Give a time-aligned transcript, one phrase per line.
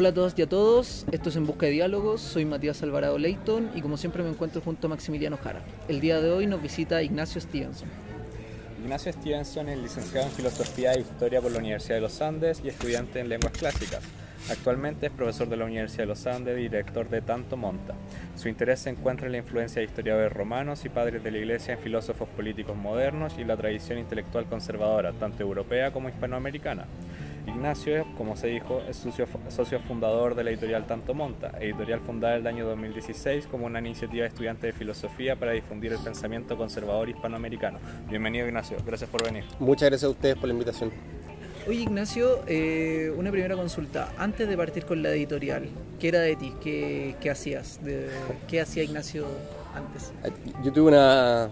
[0.00, 3.18] Hola a todas y a todos, esto es En Busca de Diálogos, soy Matías Alvarado
[3.18, 5.60] Leighton y como siempre me encuentro junto a Maximiliano Jara.
[5.88, 7.88] El día de hoy nos visita Ignacio Stevenson.
[8.80, 12.68] Ignacio Stevenson es licenciado en Filosofía e Historia por la Universidad de los Andes y
[12.68, 14.04] estudiante en Lenguas Clásicas.
[14.48, 17.94] Actualmente es profesor de la Universidad de los Andes y director de Tanto Monta.
[18.36, 21.74] Su interés se encuentra en la influencia de historiadores romanos y padres de la Iglesia
[21.74, 26.86] en filósofos políticos modernos y la tradición intelectual conservadora, tanto europea como hispanoamericana.
[27.48, 32.34] Ignacio, como se dijo, es socio, socio, fundador de la editorial Tanto Monta, editorial fundada
[32.34, 36.56] en el año 2016 como una iniciativa de estudiantes de filosofía para difundir el pensamiento
[36.56, 37.78] conservador hispanoamericano.
[38.08, 39.44] Bienvenido Ignacio, gracias por venir.
[39.58, 40.92] Muchas gracias a ustedes por la invitación.
[41.66, 44.12] Oye Ignacio, eh, una primera consulta.
[44.18, 45.68] Antes de partir con la editorial,
[45.98, 46.54] ¿qué era de ti?
[46.62, 47.82] ¿Qué, qué hacías?
[47.82, 48.08] De,
[48.46, 49.26] ¿Qué hacía Ignacio
[49.74, 50.12] antes?
[50.64, 51.50] Yo tuve una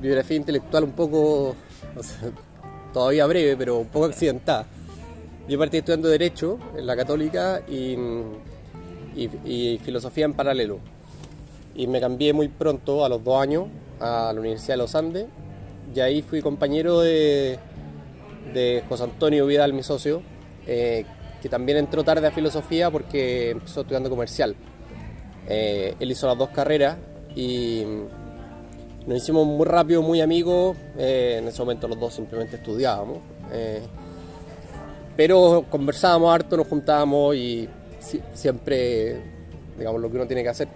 [0.00, 1.56] biografía intelectual un poco,
[1.96, 2.30] o sea,
[2.92, 4.66] todavía breve, pero un poco accidentada.
[5.48, 7.96] Yo partí estudiando Derecho en la Católica y,
[9.82, 10.78] Filosofía en paralelo.
[11.74, 13.66] Y me cambié muy pronto, a los dos años,
[13.98, 15.26] a la Universidad de los Andes.
[15.94, 17.58] Y ahí fui compañero de,
[18.88, 20.22] José Antonio Vidal, mi socio,
[20.66, 21.04] eh,
[21.42, 24.54] que también entró tarde a Filosofía porque empezó estudiando comercial.
[25.48, 26.98] Eh, él hizo las dos carreras
[27.34, 27.82] y
[29.06, 30.76] nos hicimos muy rápido, muy amigos.
[30.96, 33.18] Eh, en ese momento los dos simplemente estudiábamos
[35.16, 37.68] pero conversábamos harto, nos juntábamos y
[38.34, 39.16] siempre,
[39.78, 40.68] digamos, lo que uno tiene que hacer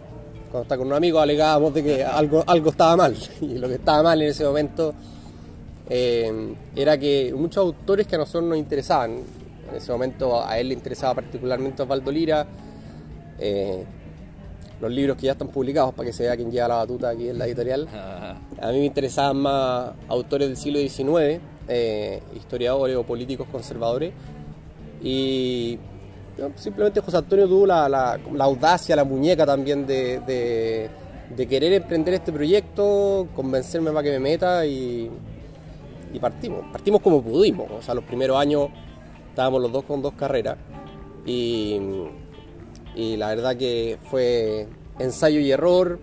[0.51, 3.17] cuando está con un amigo, alegábamos de que algo, algo estaba mal.
[3.41, 4.95] Y lo que estaba mal en ese momento
[5.89, 9.23] eh, era que muchos autores que a nosotros nos interesaban,
[9.71, 12.47] en ese momento a él le interesaba particularmente Osvaldo Lira,
[13.39, 13.85] eh,
[14.81, 17.29] los libros que ya están publicados para que se vea quién lleva la batuta aquí
[17.29, 17.89] en la editorial.
[17.93, 24.13] A mí me interesaban más autores del siglo XIX, eh, historiadores o políticos conservadores.
[25.03, 25.79] Y
[26.57, 30.91] simplemente José Antonio tuvo la, la, la, audacia, la muñeca también de, de,
[31.35, 35.11] de, querer emprender este proyecto, convencerme para que me meta y,
[36.13, 36.65] y partimos.
[36.73, 37.71] Partimos como pudimos.
[37.71, 38.69] O sea, los primeros años
[39.31, 40.57] estábamos los dos con dos carreras.
[41.25, 41.81] Y
[42.97, 44.67] y la verdad que fue
[44.99, 46.01] ensayo y error,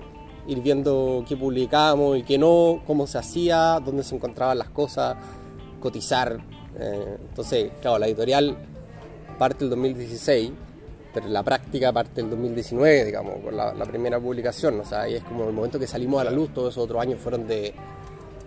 [0.48, 5.18] ir viendo qué publicábamos y qué no, cómo se hacía, dónde se encontraban las cosas,
[5.80, 6.40] cotizar.
[6.80, 8.56] Eh, entonces, claro, la editorial
[9.40, 10.52] parte el 2016,
[11.14, 14.80] pero la práctica parte el 2019, digamos, con la, la, primera publicación.
[14.80, 17.02] O sea, ahí es como el momento que salimos a la luz, todos esos otros
[17.02, 17.74] años fueron de,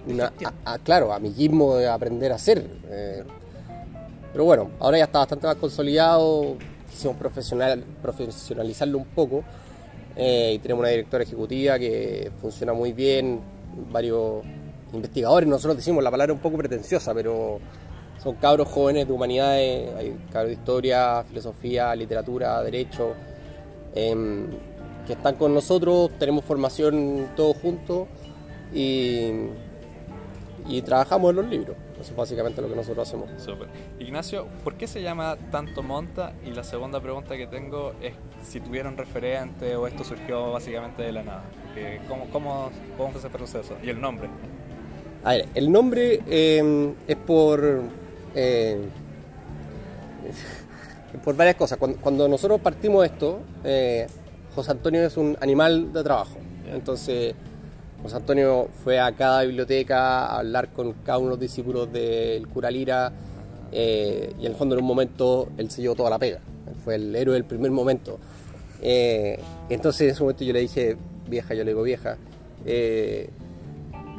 [0.06, 0.32] una,
[0.64, 2.64] a, a, claro, amiguismo de aprender a hacer.
[2.88, 3.24] Eh,
[4.32, 6.56] pero bueno, ahora ya está bastante más consolidado,
[6.90, 9.44] quisimos profesional, profesionalizarlo un poco
[10.16, 13.40] eh, y tenemos una directora ejecutiva que funciona muy bien,
[13.92, 14.42] varios
[14.92, 17.60] investigadores, nosotros decimos la palabra un poco pretenciosa, pero
[18.22, 23.14] son cabros jóvenes de humanidades, hay cabros de historia, filosofía, literatura, derecho,
[23.94, 24.46] eh,
[25.06, 28.08] que están con nosotros, tenemos formación todos juntos
[28.72, 29.50] y
[30.84, 31.76] trabajamos en los libros.
[32.00, 33.30] Eso es básicamente lo que nosotros hacemos.
[33.42, 33.68] Super.
[33.98, 36.34] Ignacio, ¿por qué se llama tanto Monta?
[36.44, 41.12] Y la segunda pregunta que tengo es si tuvieron referente o esto surgió básicamente de
[41.12, 41.44] la nada.
[42.08, 43.76] ¿Cómo, cómo, cómo fue ese proceso?
[43.82, 44.28] ¿Y el nombre?
[45.24, 47.82] A ver, el nombre eh, es por...
[48.34, 48.78] Eh,
[51.24, 51.78] por varias cosas.
[51.78, 54.06] Cuando, cuando, nosotros partimos esto, eh,
[54.54, 56.36] José Antonio es un animal de trabajo.
[56.70, 57.34] Entonces
[58.06, 62.46] José Antonio fue a cada biblioteca a hablar con cada uno de los discípulos del
[62.46, 63.12] cura Lira
[63.72, 66.38] eh, y en el fondo en un momento él se llevó toda la pega.
[66.84, 68.20] Fue el héroe del primer momento.
[68.80, 70.96] Eh, entonces en ese momento yo le dije,
[71.28, 72.16] vieja, yo le digo vieja,
[72.64, 73.28] eh,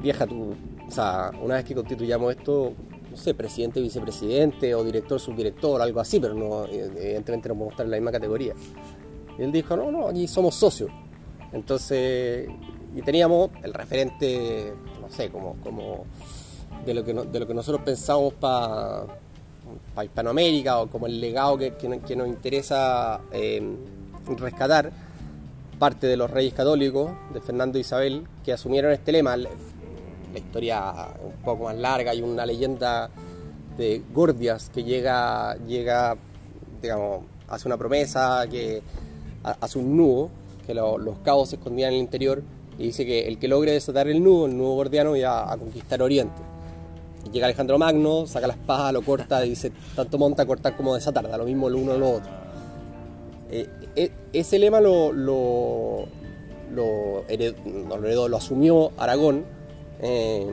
[0.02, 0.54] vieja tú,
[0.86, 2.74] o sea, una vez que constituyamos esto,
[3.10, 7.86] no sé, presidente, vicepresidente o director, subdirector, algo así, pero no, evidentemente no podemos estar
[7.86, 8.54] en la misma categoría.
[9.40, 10.92] Y él dijo, no, no, aquí somos socios.
[11.54, 12.50] Entonces
[12.96, 16.06] y teníamos el referente, no sé, como, como
[16.86, 19.06] de, lo que de lo que nosotros pensamos para
[19.94, 23.62] pa Hispanoamérica o como el legado que, que, nos interesa eh,
[24.38, 24.92] rescatar,
[25.80, 29.38] parte de los reyes católicos, de Fernando e Isabel, que asumieron este lema.
[29.38, 29.50] La,
[30.36, 30.94] historia
[31.24, 33.10] un poco más larga y una leyenda
[33.76, 36.16] de Gordias que llega, llega
[36.80, 38.84] digamos, hace una promesa, que
[39.42, 40.30] hace un nudo,
[40.68, 42.44] que lo, los cabos se escondían en el interior
[42.78, 46.02] y dice que el que logre desatar el nudo, el nudo gordiano, va a conquistar
[46.02, 46.42] Oriente.
[47.26, 50.96] Y llega Alejandro Magno, saca la espada, lo corta y dice, tanto monta cortar como
[50.96, 52.32] desatar, da lo mismo lo uno o lo otro.
[53.50, 56.08] Eh, eh, ese lema lo,
[57.28, 59.46] heredó, lo asumió Aragón.
[60.02, 60.48] Eh,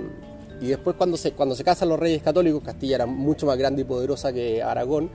[0.60, 3.82] y después cuando se, cuando se casan los reyes católicos, Castilla era mucho más grande
[3.82, 5.10] y poderosa que Aragón,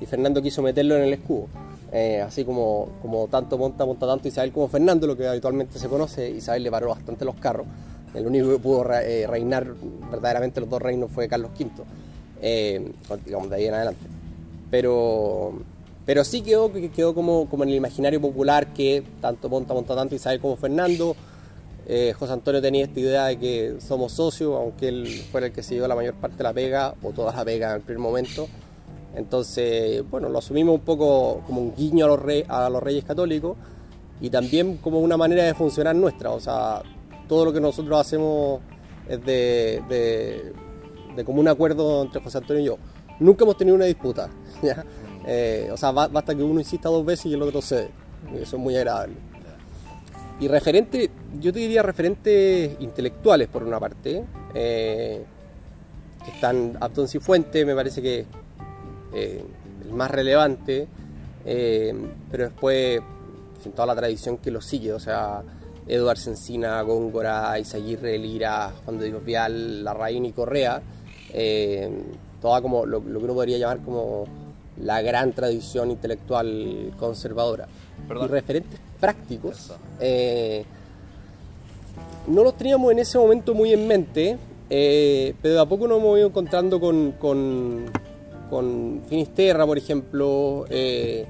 [0.00, 1.48] y Fernando quiso meterlo en el escudo.
[1.94, 5.88] Eh, así como, como tanto monta, monta tanto Isabel como Fernando, lo que habitualmente se
[5.88, 7.66] conoce, Isabel le paró bastante los carros.
[8.14, 9.74] El único que pudo eh, reinar
[10.10, 11.70] verdaderamente los dos reinos fue Carlos V,
[12.40, 12.92] eh,
[13.26, 14.06] digamos, de ahí en adelante.
[14.70, 15.52] Pero,
[16.06, 20.14] pero sí quedó, quedó como, como en el imaginario popular que tanto monta, monta tanto
[20.14, 21.14] Isabel como Fernando.
[22.18, 25.74] José Antonio tenía esta idea de que somos socios, aunque él fuera el que se
[25.74, 28.48] dio la mayor parte de la pega, o toda la pega en el primer momento.
[29.14, 33.56] Entonces, bueno, lo asumimos un poco como un guiño a los, a los reyes católicos
[34.20, 36.30] y también como una manera de funcionar nuestra.
[36.30, 36.82] O sea,
[37.28, 38.60] todo lo que nosotros hacemos
[39.08, 40.52] es de, de,
[41.16, 42.78] de común acuerdo entre José Antonio y yo.
[43.20, 44.28] Nunca hemos tenido una disputa.
[45.24, 47.90] Eh, o sea, basta que uno insista dos veces y el otro cede.
[48.34, 49.14] Eso es muy agradable.
[50.40, 55.24] Y referente, yo te diría referentes intelectuales por una parte, eh,
[56.24, 58.26] que están Abdon Cifuente, me parece que
[59.14, 59.44] eh,
[59.84, 60.86] el más relevante,
[61.44, 61.94] eh,
[62.30, 63.00] pero después
[63.64, 65.42] en toda la tradición que lo sigue, o sea,
[65.86, 70.80] Eduard Sencina, Góngora, Isaguirre, Lira, Juan de Dios Vial, Larraín y Correa,
[71.32, 71.90] eh,
[72.40, 74.24] toda como lo, que uno podría llamar como
[74.78, 77.68] la gran tradición intelectual conservadora.
[78.08, 79.72] Y referentes prácticos,
[82.26, 84.38] no los teníamos en ese momento muy en mente,
[84.68, 87.84] pero de a poco nos hemos ido encontrando con con
[89.08, 91.26] Finisterra, por ejemplo, eh,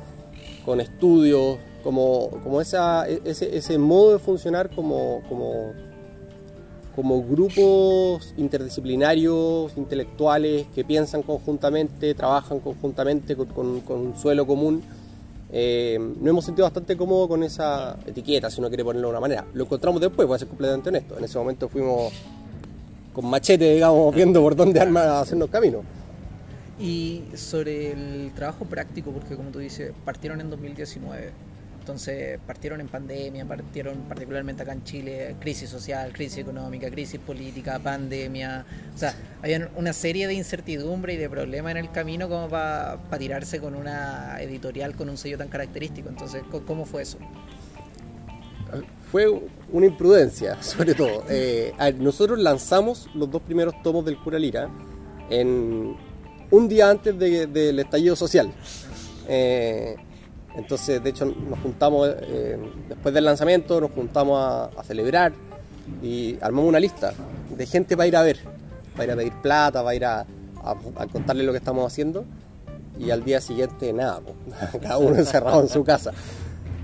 [0.64, 10.84] con estudios, como, como esa, ese, modo de funcionar como, como, grupos interdisciplinarios, intelectuales, que
[10.84, 14.82] piensan conjuntamente, trabajan conjuntamente con, con, un suelo común.
[15.52, 19.20] Eh, nos hemos sentido bastante cómodos con esa etiqueta, si uno quiere ponerlo de una
[19.20, 19.44] manera.
[19.54, 21.18] Lo encontramos después, voy a ser completamente honesto.
[21.18, 22.12] En ese momento fuimos
[23.12, 26.01] con machete, digamos, viendo por dónde armar hacernos camino.
[26.78, 31.32] Y sobre el trabajo práctico, porque como tú dices, partieron en 2019.
[31.82, 37.80] Entonces partieron en pandemia, partieron particularmente acá en Chile, crisis social, crisis económica, crisis política,
[37.80, 38.64] pandemia.
[38.94, 43.00] O sea, había una serie de incertidumbre y de problemas en el camino como para
[43.18, 46.08] tirarse con una editorial con un sello tan característico.
[46.08, 47.18] Entonces, ¿cómo fue eso?
[49.10, 49.26] Fue
[49.72, 51.24] una imprudencia, sobre todo.
[51.28, 54.70] Eh, nosotros lanzamos los dos primeros tomos del Cura Lira
[55.30, 55.96] en
[56.52, 58.52] un día antes del estallido social.
[59.26, 59.96] Eh,
[60.54, 62.58] entonces, de hecho, nos juntamos eh,
[62.88, 65.32] después del lanzamiento, nos juntamos a, celebrar
[66.02, 67.14] y armamos una lista
[67.56, 68.38] de gente para ir a ver,
[68.92, 70.26] para ir a pedir plata, para ir a,
[71.10, 72.24] contarle lo que estamos haciendo.
[72.98, 74.20] Y al día siguiente, nada,
[74.82, 76.12] cada uno encerrado en su casa.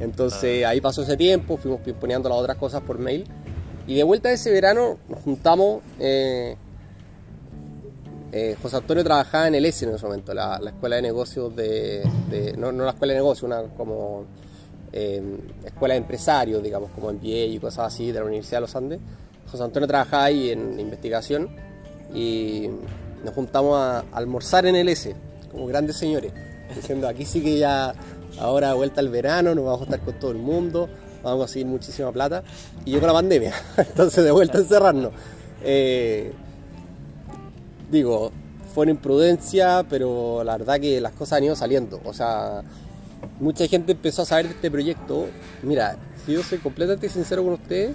[0.00, 3.26] Entonces ahí pasó ese tiempo, fuimos poniendo las otras cosas por mail.
[3.86, 6.56] Y de vuelta ese verano nos juntamos eh,
[8.30, 12.02] eh, José Antonio trabajaba en el ESE en ese momento, la, escuela de negocios de,
[12.58, 14.26] no, la escuela de negocios, una como
[14.92, 15.22] eh,
[15.64, 19.00] escuela de empresarios, digamos, como MBA y cosas así de la Universidad de los Andes.
[19.50, 21.48] José Antonio trabajaba ahí en investigación
[22.14, 22.68] y
[23.24, 25.16] nos juntamos a, almorzar en el ESE,
[25.50, 26.32] como grandes señores,
[26.74, 27.94] diciendo aquí sí que ya
[28.38, 30.86] ahora vuelta al verano, nos vamos a estar con todo el mundo,
[31.22, 32.42] vamos a conseguir muchísima plata.
[32.84, 35.12] Y llegó la pandemia, entonces de vuelta a encerrarnos.
[35.62, 36.30] Eh,
[37.90, 38.32] digo,
[38.74, 42.00] fue una imprudencia, pero la verdad que las cosas han ido saliendo.
[42.04, 42.62] O sea,
[43.40, 45.26] mucha gente empezó a saber de este proyecto.
[45.62, 47.94] Mira, si yo soy completamente sincero con ustedes,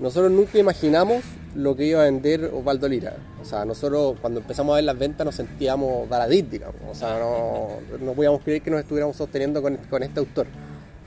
[0.00, 1.24] nosotros nunca imaginamos
[1.54, 3.16] lo que iba a vender Osvaldo Lira.
[3.40, 6.82] O sea, nosotros cuando empezamos a ver las ventas nos sentíamos baladit, digamos.
[6.90, 7.68] O sea, no,
[8.04, 10.46] no podíamos creer que nos estuviéramos sosteniendo con, este autor.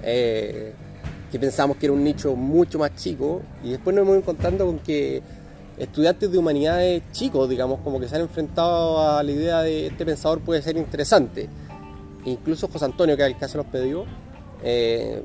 [0.04, 0.74] Eh,
[1.32, 4.80] que pensamos que era un nicho mucho más chico y después nos hemos encontrando con
[4.80, 5.22] que
[5.82, 10.06] estudiantes de humanidades chicos, digamos, como que se han enfrentado a la idea de este
[10.06, 11.50] pensador puede ser interesante.
[12.26, 14.06] Incluso José Antonio, que es el que hace los pedidos,
[14.64, 15.24] eh,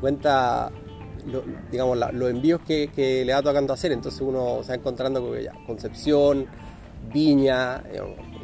[0.00, 0.70] cuenta
[1.72, 5.52] digamos, los envíos que, le va tocando hacer, entonces uno se va encontrando con ya,
[5.66, 6.46] Concepción,
[7.12, 7.82] Viña,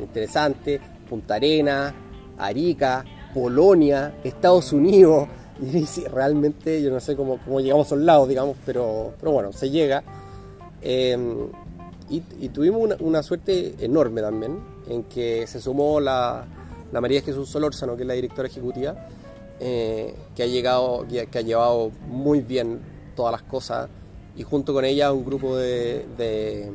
[0.00, 1.94] interesante, Punta Arena,
[2.38, 3.04] Arica,
[3.34, 5.28] Polonia, Estados Unidos,
[5.60, 9.52] y realmente yo no sé cómo, cómo llegamos a un lado, digamos, pero, pero bueno,
[9.52, 10.02] se llega.
[10.82, 11.48] Em,
[12.10, 14.58] y, tuvimos una, suerte enorme también,
[14.88, 16.44] en que se sumó la,
[16.92, 19.06] María Jesús Solórzano, que es la directora ejecutiva,
[19.60, 22.80] eh, que, ha llegado, que, ha llevado muy bien
[23.16, 23.88] todas las cosas,
[24.36, 26.72] y junto con ella un grupo de,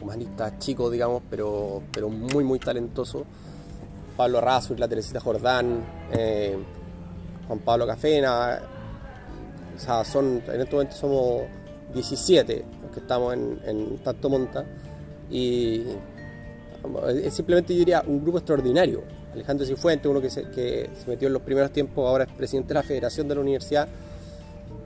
[0.00, 3.22] humanistas chicos, digamos, pero, pero muy, muy talentosos.
[4.16, 6.56] Pablo y la Teresita Jordán, eh,
[7.46, 8.60] Juan Pablo Cafena,
[9.76, 11.42] o sea, son, en este momento somos
[11.92, 12.64] 17
[12.96, 14.64] que estamos en, Tanto Monta
[15.30, 15.82] y
[17.22, 19.02] es simplemente yo diría un grupo extraordinario
[19.36, 22.68] Alejandro Cifuentes, uno que se, que se metió en los primeros tiempos, ahora es presidente
[22.68, 23.86] de la Federación de la Universidad.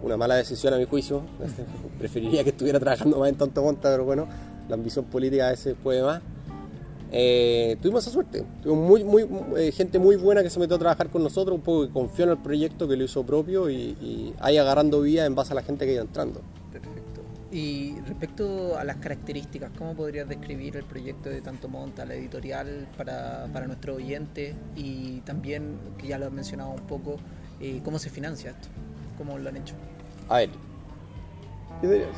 [0.02, 1.23] Una mala decisión a mi juicio.
[1.99, 4.26] Preferiría que estuviera trabajando más en Tanto Monta, pero bueno,
[4.69, 6.21] la ambición política a veces puede más.
[7.12, 8.45] Eh, tuvimos esa suerte.
[8.62, 9.26] Tuvimos muy, muy,
[9.57, 12.25] eh, gente muy buena que se metió a trabajar con nosotros, un poco que confió
[12.25, 15.55] en el proyecto, que lo hizo propio y, y ahí agarrando vía en base a
[15.55, 16.40] la gente que iba entrando.
[17.52, 22.87] Y respecto a las características, ¿cómo podrías describir el proyecto de Tanto Monta, la editorial,
[22.97, 24.54] para, para nuestro oyente?
[24.76, 27.16] Y también, que ya lo has mencionado un poco,
[27.61, 28.69] eh, ¿cómo se financia esto?
[29.19, 29.75] ¿Cómo lo han hecho?
[30.28, 30.50] A ver,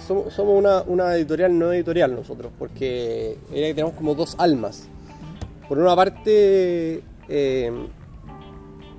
[0.06, 4.86] somos, somos una, una, editorial no editorial nosotros, porque tenemos como dos almas.
[5.66, 7.72] Por una parte, eh,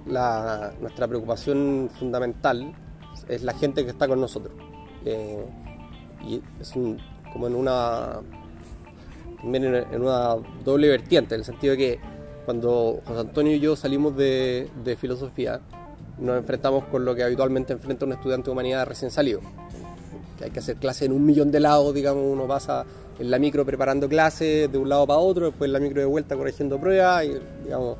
[0.08, 2.74] la, nuestra preocupación fundamental
[3.28, 4.54] es la gente que está con nosotros.
[5.06, 5.46] Eh,
[6.24, 6.98] y es un,
[7.32, 8.22] como en una,
[9.44, 12.00] en una doble vertiente, en el sentido de que
[12.46, 15.62] cuando José Antonio y yo salimos de, de filosofía,
[16.20, 19.42] nos enfrentamos con lo que habitualmente enfrenta un estudiante de humanidad recién salido
[20.38, 22.86] que hay que hacer clases en un millón de lados, digamos, uno pasa
[23.20, 26.06] en la micro preparando clases de un lado para otro, después en la micro de
[26.06, 27.98] vuelta corrigiendo pruebas y, digamos,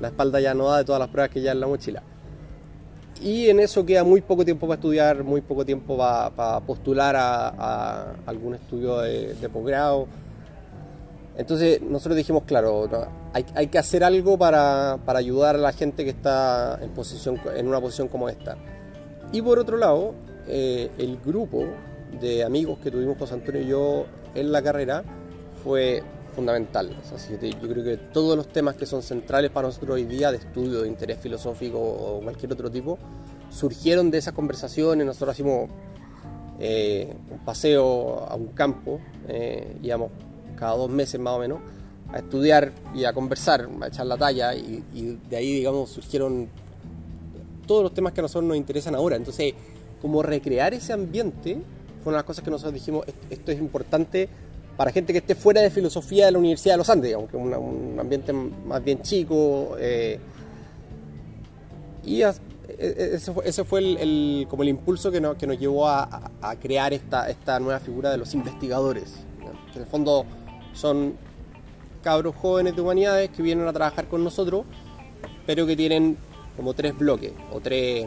[0.00, 2.02] la espalda ya no da de todas las pruebas que ya en la mochila.
[3.20, 8.14] Y en eso queda muy poco tiempo para estudiar, muy poco tiempo para, postular a,
[8.24, 10.06] algún estudio de, posgrado.
[11.36, 12.88] Entonces nosotros dijimos, claro,
[13.32, 17.68] hay, que hacer algo para, para, ayudar a la gente que está en, posición, en
[17.68, 18.56] una posición como esta.
[19.32, 20.14] Y por otro lado,
[20.48, 21.66] eh, el grupo
[22.20, 25.04] de amigos que tuvimos José Antonio y yo en la carrera
[25.62, 26.90] fue fundamental.
[26.90, 30.82] yo creo que todos los temas que son centrales para nosotros hoy día de estudio,
[30.82, 32.98] de interés filosófico o cualquier otro tipo,
[33.50, 35.06] surgieron de esas conversaciones.
[35.06, 35.70] Nosotros hicimos
[36.58, 39.76] eh, un paseo a un campo, eh,
[40.56, 41.60] cada dos meses más o menos,
[42.12, 46.48] a estudiar y a conversar, a echar la talla, y, y de ahí, digamos, surgieron
[47.66, 49.16] todos los temas que a nosotros nos interesan ahora.
[49.16, 49.54] Entonces,
[50.02, 51.58] como recrear ese ambiente,
[52.02, 54.28] fue una de las cosas que nosotros dijimos, esto es importante
[54.80, 57.52] para gente que esté fuera de filosofía de la Universidad de los Andes, aunque un,
[57.52, 59.76] un ambiente más bien chico.
[59.78, 60.18] Eh,
[62.02, 62.32] y e,
[62.78, 66.32] e, ese fue, el, como el impulso que nos, que nos llevó a,
[66.62, 69.16] crear esta, esta nueva figura de los investigadores,
[69.74, 70.24] en el fondo
[70.72, 71.12] son
[72.02, 74.64] cabros jóvenes de humanidades que vienen a trabajar con nosotros,
[75.44, 76.16] pero que tienen
[76.56, 78.06] como tres bloques o tres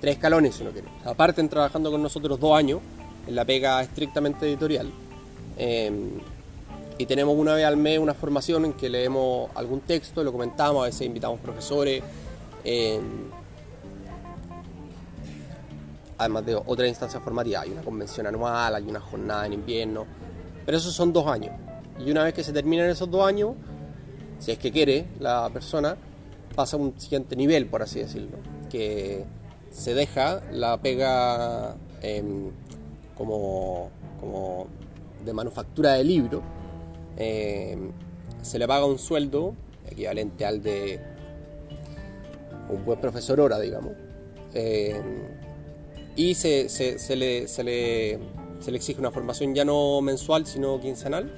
[0.00, 0.88] tres escalones, si no quiere.
[1.04, 2.80] Aparte, trabajando con nosotros dos años
[3.26, 4.90] en la pega estrictamente editorial.
[5.56, 6.20] Eh,
[6.98, 10.82] y tenemos una vez al mes una formación en que leemos algún texto, lo comentamos,
[10.82, 12.02] a veces invitamos profesores.
[12.64, 13.00] Eh,
[16.18, 20.06] además de otra instancia formativa, hay una convención anual, hay una jornada en invierno,
[20.64, 21.52] pero esos son dos años.
[21.98, 23.52] Y una vez que se terminan esos dos años,
[24.38, 25.96] si es que quiere la persona,
[26.54, 28.38] pasa a un siguiente nivel, por así decirlo,
[28.70, 29.24] que
[29.70, 32.50] se deja la pega em,
[33.16, 34.66] como, como,
[35.26, 36.42] de manufactura de libro,
[37.16, 37.90] em,
[38.40, 39.54] se le paga un sueldo
[39.90, 41.00] equivalente al de
[42.68, 43.92] un buen profesor hora, digamos,
[44.54, 45.24] em,
[46.16, 48.18] y se, se, le, se, le,
[48.60, 51.30] se le exige una formación ya no mensual, sino quincenal,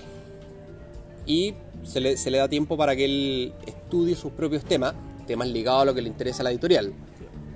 [1.26, 4.94] y se le, se le da tiempo para que él estudie sus propios temas,
[5.26, 6.92] temas ligados a lo que le interesa a la editorial.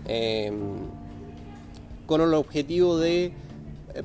[0.06, 0.78] Em,
[2.06, 3.32] con el objetivo de eh,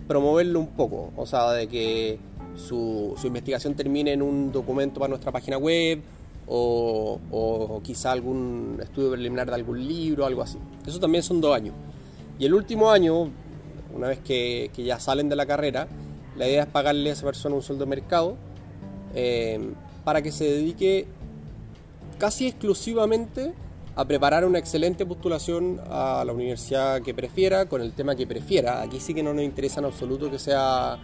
[0.08, 2.20] promoverlo un poco, o sea, de que
[2.56, 6.02] su, investigación termine en un documento para nuestra página web
[6.48, 10.58] o, quizá algún estudio preliminar de algún libro, algo así.
[10.86, 11.76] Eso también son dos años.
[12.40, 13.30] Y el último año,
[13.94, 15.88] una vez que, ya salen de la carrera,
[16.36, 18.38] la idea es pagarle a esa persona un sueldo de mercado
[19.14, 21.08] em, para que se dedique
[22.18, 23.54] casi exclusivamente
[23.98, 28.84] a preparar una excelente postulación a la universidad que prefiera, con el tema que prefiera.
[28.84, 31.00] Aquí sí que no nos interesa en absoluto que sea,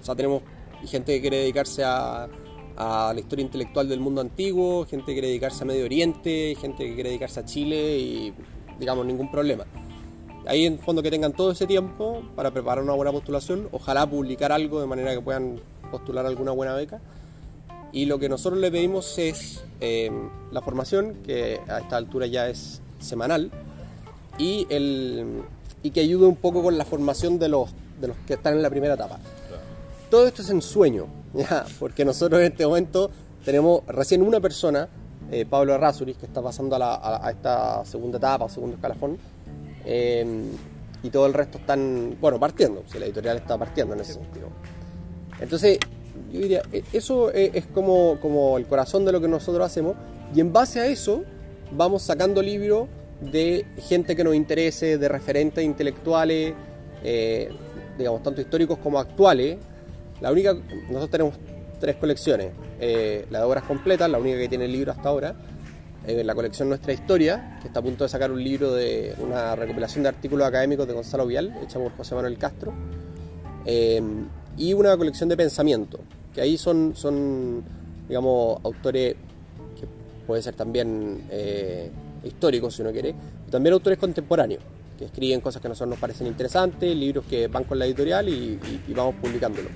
[0.00, 0.42] o sea, tenemos
[0.86, 2.26] gente que quiere dedicarse a,
[2.74, 6.94] la historia intelectual del mundo antiguo, gente que quiere dedicarse a Medio Oriente, gente que
[6.94, 8.34] quiere dedicarse a Chile y,
[8.80, 9.66] digamos, ningún problema.
[10.46, 14.52] Ahí en fondo que tengan todo ese tiempo para preparar una buena postulación, ojalá publicar
[14.52, 15.60] algo de manera que puedan
[15.90, 16.98] postular alguna buena beca
[17.92, 22.48] y lo que nosotros le pedimos es em, la formación, que a esta altura ya
[22.48, 23.50] es semanal,
[24.38, 25.42] y, el,
[25.82, 27.70] y que ayude un poco con la formación de los,
[28.00, 29.18] de los que están en la primera etapa.
[30.10, 31.06] Todo esto es en sueño,
[31.78, 33.10] porque nosotros en este momento
[33.44, 34.88] tenemos recién una persona,
[35.30, 39.18] eh, Pablo Arrázuriz, que está pasando a, esta segunda etapa, segundo escalafón,
[39.84, 40.44] em,
[41.02, 44.48] y todo el resto están, bueno, partiendo, si la editorial está partiendo en ese sentido.
[45.40, 45.78] Entonces,
[46.32, 49.96] yo diría, e, eso e, es como, el corazón de lo que nosotros hacemos
[50.34, 51.24] Y en base a eso
[51.70, 52.88] vamos sacando libros
[53.20, 56.54] de gente que nos interese, de referentes intelectuales,
[57.04, 57.50] eh,
[57.96, 59.58] digamos, tanto históricos como actuales.
[60.20, 61.34] La única, nosotros tenemos
[61.80, 65.34] tres colecciones, eh, la de obras completas, la única que tiene el libro hasta ahora,
[66.06, 69.54] eh, la colección Nuestra Historia, que está a punto de sacar un libro de una
[69.54, 72.72] recopilación de artículos académicos de Gonzalo Vial, hecha por José Manuel Castro,
[74.56, 76.00] y una colección de pensamiento,
[76.34, 77.62] que ahí son, son
[78.08, 79.16] digamos, autores
[79.78, 79.86] que
[80.26, 81.90] puede ser también eh,
[82.24, 83.14] históricos, si uno quiere,
[83.50, 84.62] también autores contemporáneos,
[84.98, 88.28] que escriben cosas que a nosotros nos parecen interesantes, libros que van con la editorial
[88.28, 88.58] y
[88.94, 89.68] vamos publicándolo.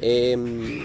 [0.00, 0.84] Em,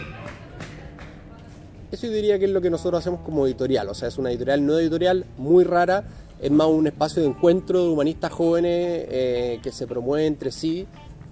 [1.91, 4.29] eso yo diría que es lo que nosotros hacemos como editorial, o sea, es una
[4.29, 6.05] editorial no editorial muy rara,
[6.39, 10.87] es más un espacio de encuentro de humanistas jóvenes eh, que se promueven entre sí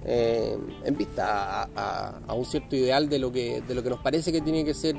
[0.05, 4.31] eh, en vista a, un cierto ideal de lo que de lo que nos parece
[4.31, 4.95] que tiene que ser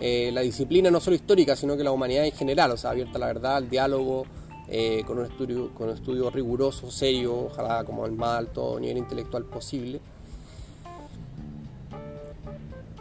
[0.00, 3.18] eh, la disciplina no solo histórica, sino que la humanidad en general, o sea, abierta
[3.18, 4.24] a la verdad, al diálogo,
[4.68, 8.98] eh, con un estudio con un estudio riguroso, serio, ojalá como el más alto nivel
[8.98, 10.00] intelectual posible.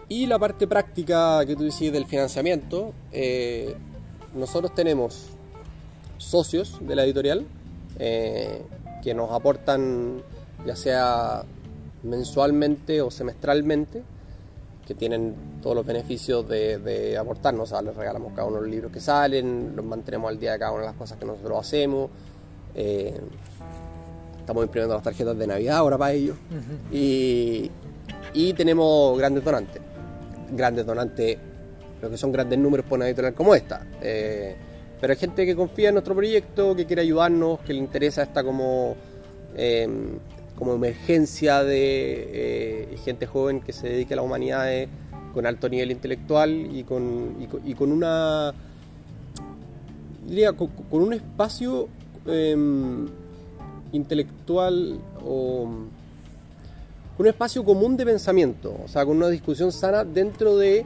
[0.10, 2.94] Y la parte práctica que tú decís del financiamiento,
[4.36, 5.30] nosotros tenemos
[6.18, 7.48] socios de la editorial
[7.98, 10.22] que nos aportan
[10.66, 11.44] ya sea
[12.04, 14.04] mensualmente o semestralmente,
[14.86, 18.70] que tienen todos los beneficios de, de aportarnos, o sea, les regalamos cada uno los
[18.70, 21.58] libros que salen, los mantenemos al día de cada una de las cosas que nosotros
[21.60, 22.10] hacemos.
[22.76, 23.20] eh,
[24.40, 26.36] estamos imprimiendo las tarjetas de Navidad ahora para ellos.
[26.92, 27.72] Y,
[28.34, 29.82] y tenemos grandes donantes.
[30.52, 31.38] Grandes donantes,
[32.02, 33.88] lo que son grandes números por una editorial como esta.
[34.02, 34.56] Eh,
[35.00, 38.44] pero hay gente que confía en nuestro proyecto, que quiere ayudarnos, que le interesa esta
[38.44, 38.96] como,
[39.56, 39.88] eh,
[40.64, 44.88] como emergencia de eh, gente joven que se dedique a las humanidades
[45.34, 48.54] con alto nivel intelectual y con, y con, una
[50.26, 51.90] diría, con, con un espacio
[52.26, 53.08] em,
[53.92, 55.68] intelectual o
[57.18, 60.86] un espacio común de pensamiento, o sea, con una discusión sana dentro de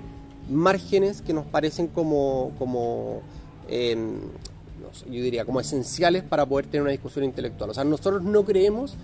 [0.50, 3.22] márgenes que nos parecen como, como
[3.70, 4.22] em,
[4.82, 7.70] no sé, yo diría, como esenciales para poder tener una discusión intelectual.
[7.70, 8.98] O sea, nosotros no creemos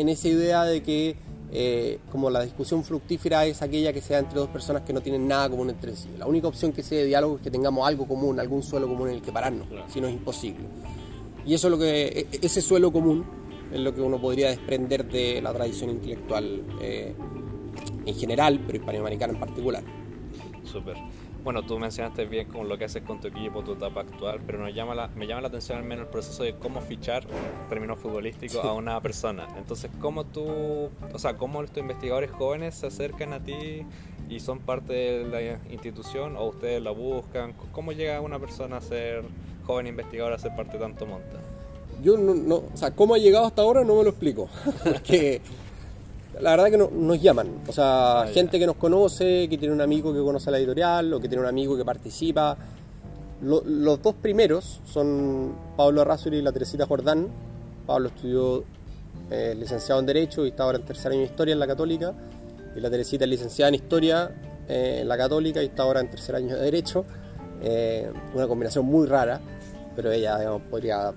[0.00, 1.16] en esa idea de que
[1.52, 5.26] eh, como la discusión fructífera es aquella que sea entre dos personas que no tienen
[5.28, 6.08] nada común entre sí.
[6.18, 9.08] La única opción que sea de diálogo es que tengamos algo común, algún suelo común
[9.08, 10.64] en el que pararnos, si no es imposible.
[11.46, 13.24] Y eso es lo que, e- ese suelo común
[13.72, 17.14] es lo que uno podría desprender de la tradición intelectual eh,
[18.04, 19.82] en general, pero hispanoamericana en particular.
[20.64, 20.96] Súper.
[21.46, 24.58] Bueno, tú mencionaste bien con lo que haces con tu equipo, tu etapa actual, pero
[24.58, 27.22] nos llama la, me llama la atención al menos el proceso de cómo fichar,
[27.62, 29.46] en términos futbolísticos, a una persona.
[29.56, 33.86] Entonces, ¿cómo tú, o sea, cómo estos investigadores jóvenes se acercan a ti
[34.28, 37.54] y son parte de la institución o ustedes la buscan?
[37.70, 39.22] ¿Cómo llega una persona a ser
[39.62, 41.38] joven investigador a ser parte de tanto monta?
[42.02, 44.50] Yo no, no- o sea, cómo ha llegado hasta ahora no me lo explico,
[44.82, 45.40] porque
[46.40, 48.32] la verdad que no- nos llaman, o sea, Ah, ya.
[48.32, 51.42] gente que nos conoce, que tiene un amigo que conoce la editorial o que tiene
[51.42, 52.56] un amigo que participa.
[53.42, 57.28] Lo- los dos primeros son Pablo Arrázuri y la Teresita Jordán.
[57.86, 58.64] Pablo estudió
[59.30, 62.12] eh, licenciado en Derecho y está ahora en tercer año de Historia en la Católica,
[62.76, 64.30] y la Teresita es licenciada en Historia
[64.68, 67.04] eh, en la Católica y está ahora en tercer año de Derecho.
[67.62, 69.40] Eh, una combinación muy rara,
[69.96, 71.12] pero ella digamos, podría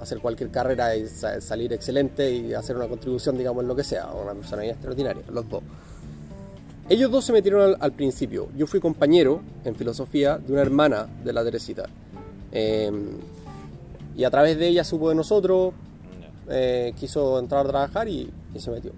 [0.00, 3.84] hacer cualquier carrera y sa- salir excelente y hacer una contribución, digamos, en lo que
[3.84, 5.62] sea, una personalidad extraordinaria, los dos.
[6.88, 8.48] Ellos dos se metieron al, al principio.
[8.56, 11.86] Yo fui compañero en filosofía de una hermana de la Teresita.
[12.52, 12.90] Eh,
[14.16, 15.74] y a través de ella supo de nosotros,
[16.48, 18.92] eh, quiso entrar a trabajar y, y se metió.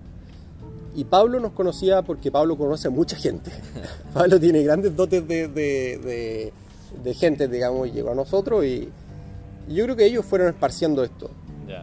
[0.94, 3.50] Y Pablo nos conocía porque Pablo conoce a mucha gente.
[4.14, 6.52] Pablo tiene grandes dotes de, de- de-
[7.02, 8.88] de gente, digamos, y llegó a nosotros y,
[9.68, 11.30] y yo creo que ellos fueron esparciendo esto.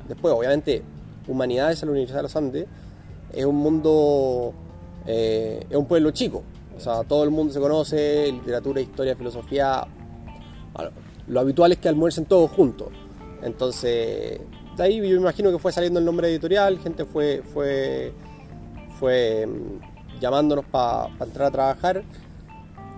[0.07, 0.81] Después, obviamente,
[1.27, 2.67] Humanidades en la Universidad de los Andes
[3.33, 4.53] es un mundo,
[5.05, 6.43] eh, es un pueblo chico.
[6.75, 9.87] O sea, todo el mundo se conoce, literatura, historia, filosofía.
[10.73, 10.91] Bueno,
[11.27, 12.89] lo habitual es que almuercen todos juntos.
[13.41, 14.39] Entonces,
[14.77, 18.13] de ahí yo me imagino que fue saliendo el nombre editorial, gente fue, fue,
[18.99, 22.03] fue mm, llamándonos para entrar a trabajar.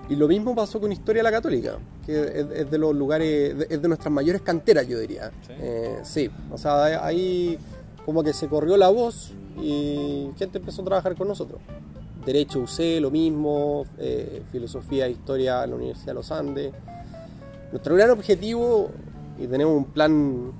[0.09, 3.67] Y lo mismo pasó con Historia de la Católica, que es, es de los lugares,
[3.69, 5.29] es de nuestras mayores canteras, yo diría.
[5.45, 5.53] ¿Sí?
[5.59, 7.59] Eh, sí, o sea, ahí
[8.05, 11.59] como que se corrió la voz y gente empezó a trabajar con nosotros.
[12.25, 16.73] Derecho UC, lo mismo, eh, filosofía e historia en la Universidad de los Andes.
[17.71, 18.89] Nuestro gran objetivo,
[19.37, 20.53] y tenemos un plan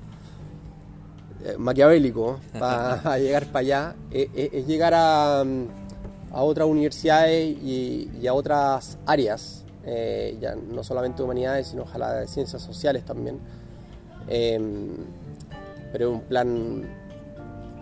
[1.46, 8.28] eh, maquiavélico para llegar para allá, es, llegar a, mm, a otras universidades y, y
[8.28, 13.40] a otras áreas eh, ya no solamente de humanidades, sino ojalá de ciencias sociales también.
[14.28, 14.90] Em,
[15.94, 16.84] pero es un plan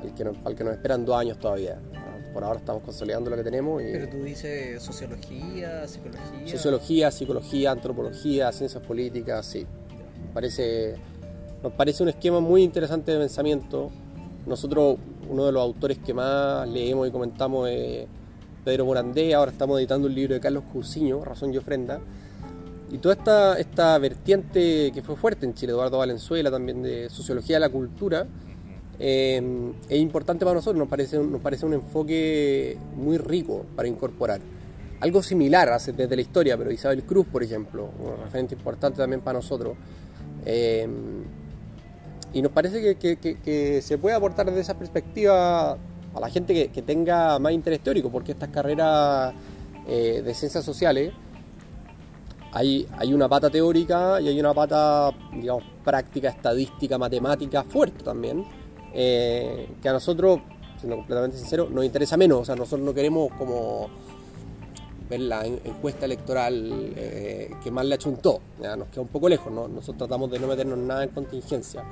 [0.03, 1.79] al que, al que nos esperan dos años todavía.
[2.31, 3.81] Por ahora estamos consolidando lo que tenemos.
[3.81, 6.47] Y Pero tú dices sociología, psicología.
[6.47, 9.65] Sociología, psicología, antropología, ciencias políticas, sí.
[10.31, 10.97] Parece,
[11.63, 13.89] nos parece un esquema muy interesante de pensamiento.
[14.45, 18.05] Nosotros, uno de los autores que más leemos y comentamos es
[18.65, 21.99] Pedro Morandé, ahora estamos editando un libro de Carlos Cousiño, Razón y Ofrenda.
[22.91, 27.58] Y toda esta, esta vertiente que fue fuerte en Chile, Eduardo Valenzuela también, de sociología
[27.58, 28.25] de la cultura,
[28.99, 34.41] eh, es importante para nosotros, nos parece, nos parece un enfoque muy rico para incorporar.
[34.99, 39.38] Algo similar desde la historia, pero Isabel Cruz, por ejemplo, un referente importante también para
[39.38, 39.75] nosotros.
[40.43, 40.88] Eh,
[42.34, 45.78] y nos parece que- que se puede aportar desde esa perspectiva
[46.15, 49.34] a la gente que, tenga más interés teórico, porque estas carreras
[49.88, 51.12] eh, de ciencias sociales
[52.54, 58.45] hay, hay una pata teórica y hay una pata, digamos, práctica, estadística, matemática fuerte también,
[58.93, 60.39] eh, que a nosotros,
[60.80, 62.39] siendo completamente sincero, nos interesa menos.
[62.39, 63.89] O sea, nosotros no queremos como
[65.10, 68.39] ver la en- encuesta electoral eh, que más le achuntó.
[68.62, 69.67] Ya, nos queda un poco lejos, ¿no?
[69.67, 71.84] nosotros tratamos de no meternos nada en contingencia.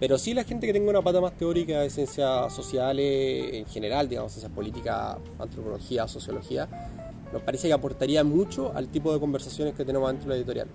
[0.00, 4.08] Pero sí la gente que tenga una pata más teórica de ciencias sociales en general,
[4.08, 6.68] digamos, ciencias políticas, antropología, sociología,
[7.32, 10.68] nos parece que aportaría mucho al tipo de conversaciones que tenemos dentro de la editorial.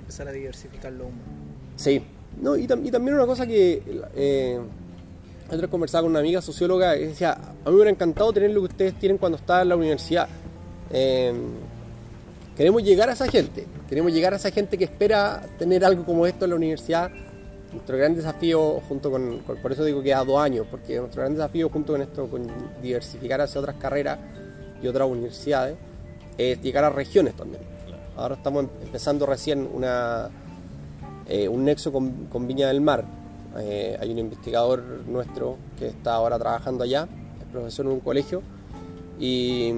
[0.00, 1.12] Empezar a diversificarlo aún.
[1.76, 2.02] Sí.
[2.40, 3.82] No, y, tam- y también una cosa que
[4.16, 4.58] eh,
[5.46, 8.50] otra vez conversaba con una amiga socióloga que decía, a mí me hubiera encantado tener
[8.50, 10.28] lo que ustedes tienen cuando estaban en la universidad.
[10.90, 11.32] Eh,
[12.56, 16.26] queremos llegar a esa gente, queremos llegar a esa gente que espera tener algo como
[16.26, 17.10] esto en la universidad.
[17.72, 21.22] Nuestro gran desafío, junto con, con- por eso digo que a dos años, porque nuestro
[21.22, 22.46] gran desafío junto con esto, con
[22.82, 24.18] diversificar hacia otras carreras
[24.82, 25.76] y otras universidades,
[26.36, 27.62] es llegar a regiones también.
[28.16, 30.28] Ahora estamos em- empezando recién una,
[31.26, 33.04] eh, un nexo con, con Viña del Mar.
[33.58, 37.08] Eh, hay un investigador nuestro que está ahora trabajando allá,
[37.40, 38.42] es profesor en un colegio,
[39.18, 39.72] y,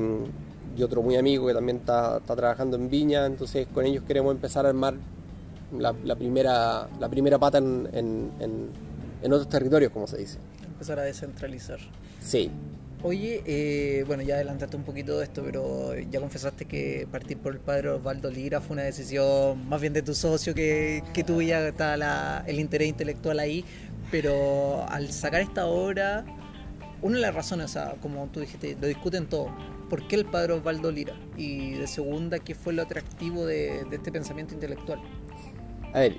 [0.77, 4.33] y otro muy amigo que también está, está trabajando en Viña, entonces con ellos queremos
[4.35, 4.95] empezar a armar
[5.81, 8.71] la, la primera, la primera pata en, en- en-
[9.23, 10.39] en otros territorios, como se dice.
[10.67, 11.79] Empezar a descentralizar.
[12.21, 12.51] Sí,
[13.07, 17.53] Oye, eh, bueno, ya adelantaste un poquito de esto, pero ya confesaste que partir por
[17.53, 21.69] el padre Osvaldo Lira fue una decisión más bien de tu socio que, que tuya,
[21.69, 23.63] está la- el interés intelectual ahí,
[24.11, 26.25] pero al sacar esta obra,
[27.03, 29.55] una de las razones, o sea, como tú dijiste, lo discuten todo,
[29.91, 31.13] ¿por qué el padre Osvaldo Lira?
[31.37, 34.99] Y de segunda, ¿qué fue lo atractivo de, de este pensamiento intelectual?
[35.95, 36.17] A ver,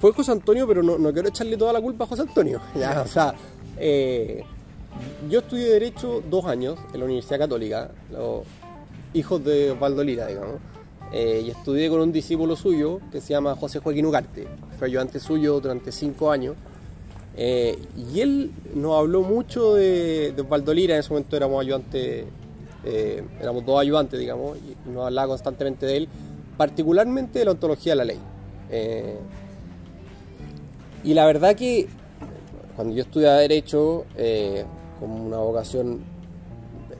[0.00, 2.60] fue José Antonio, pero no, no quiero echarle toda la culpa a José Antonio.
[3.04, 3.34] O sea,
[3.78, 4.42] eh,
[5.30, 8.42] yo estudié Derecho dos años en la Universidad Católica, los
[9.14, 10.56] hijos de Osvaldo Lira, digamos.
[11.12, 14.46] eh, y estudié con un discípulo suyo que se llama José Joaquín Ugarte.
[14.78, 16.56] Fue ayudante suyo durante cinco años.
[17.36, 22.24] Eh, y él nos habló mucho de, de Osvaldo Lira, en ese momento éramos ayudantes,
[23.40, 26.08] éramos dos ayudantes, digamos, y nos hablaba constantemente de él,
[26.56, 28.18] particularmente de la ontología de la ley.
[28.70, 29.18] Eh,
[31.04, 31.88] y la verdad que
[32.76, 34.64] cuando yo estudiaba Derecho, eh,
[35.00, 36.00] con una vocación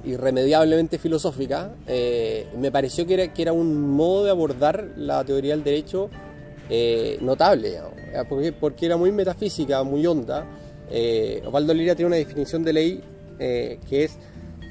[0.05, 6.09] irremediablemente filosófica, eh, me pareció que era, un modo de abordar la teoría del derecho
[6.71, 7.79] eh, notable,
[8.29, 10.47] porque, porque era muy metafísica, muy honda.
[11.45, 13.01] Osvaldo Lira tiene una definición de ley
[13.39, 14.17] que es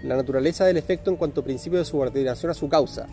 [0.04, 3.06] la naturaleza del efecto en cuanto a principio de subordinación a su causa,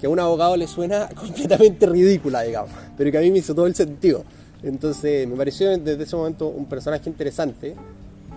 [0.00, 3.54] que a un abogado le suena completamente ridícula, digamos, pero que a mí me hizo
[3.54, 4.24] todo el sentido.
[4.62, 7.74] Entonces me pareció desde ese momento un personaje interesante.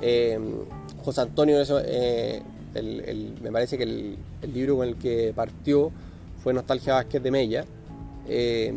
[0.01, 0.39] Eh,
[1.03, 2.41] José Antonio, eso, eh,
[3.41, 4.17] me parece que el,
[4.53, 5.91] libro con el que partió
[6.43, 7.65] fue Nostalgia Vázquez de Mella.
[8.27, 8.73] Eh,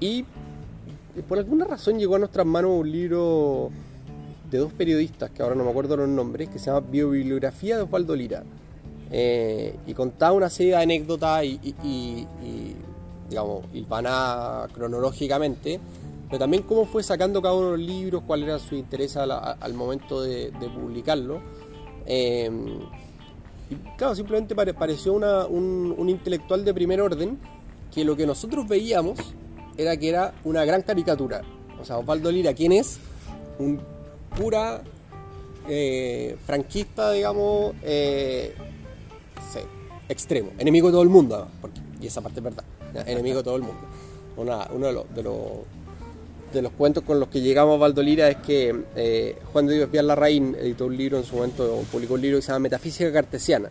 [0.00, 0.24] y
[1.28, 3.70] por alguna razón llegó a nuestras manos un libro
[4.50, 7.82] de dos periodistas, que ahora no me acuerdo los nombres, que se llama Biobibliografía de
[7.82, 8.44] Osvaldo Lira.
[9.10, 12.76] Eh, y contaba una serie de anécdotas y, y, y- y,
[13.30, 13.64] digamos,
[14.72, 15.80] cronológicamente,
[16.28, 19.30] pero también cómo fue sacando cada uno de los libros, cuál era su interés al,
[19.74, 21.40] momento de, publicarlo.
[22.06, 22.50] Eh,
[23.70, 25.22] y claro, simplemente pare- pareció un,
[26.08, 27.38] intelectual de primer orden
[27.94, 29.18] que lo que nosotros veíamos
[29.76, 31.42] era que era una gran caricatura.
[31.80, 32.98] O sea, Osvaldo Lira, ¿quién es?
[33.58, 33.80] Un
[34.36, 34.82] pura
[35.68, 37.74] eh, franquista, digamos,
[40.08, 40.50] extremo.
[40.58, 41.48] Enemigo de todo el mundo,
[42.00, 42.64] y esa parte es verdad.
[43.06, 43.80] Enemigo de todo el mundo.
[44.36, 45.04] Uno de los,
[46.52, 49.74] de, los, cuentos con los que llegamos a Osvaldo Lira es que eh, Juan de
[49.74, 52.60] Dios Vial Larraín editó un libro en su momento, publicó un libro que se llama
[52.60, 53.68] Metafísica Cartesiana.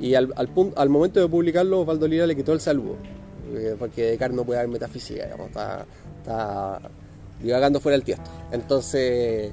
[0.00, 0.28] Y al,
[0.88, 2.96] momento de publicarlo, Osvaldo Lira le quitó el saludo,
[3.54, 5.84] eh, porque Descartes no puede dar metafísica, digamos, está,
[6.18, 6.80] está
[7.42, 8.30] divagando fuera del tiesto.
[8.52, 9.52] Entonces,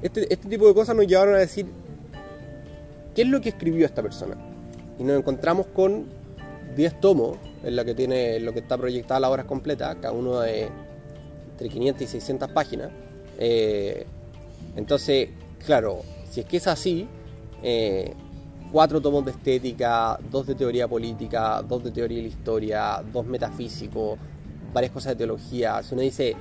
[0.00, 1.66] este, este tipo de cosas nos llevaron a decir,
[3.14, 4.47] ¿qué es lo que escribió esta persona?
[4.98, 6.06] Y nos encontramos con
[6.76, 10.40] 10 tomos, en la que tiene lo que está proyectada la obra completa, cada uno
[10.40, 10.68] de
[11.52, 12.90] entre 500 y 600 páginas.
[13.38, 14.06] Eh,
[14.76, 15.30] entonces,
[15.64, 17.08] claro, si es que es así,
[17.62, 18.12] eh,
[18.70, 23.26] cuatro tomos de estética, dos de teoría política, dos de teoría de la historia, dos
[23.26, 24.18] metafísicos,
[24.72, 25.82] varias cosas de teología.
[25.82, 26.36] Si uno dice,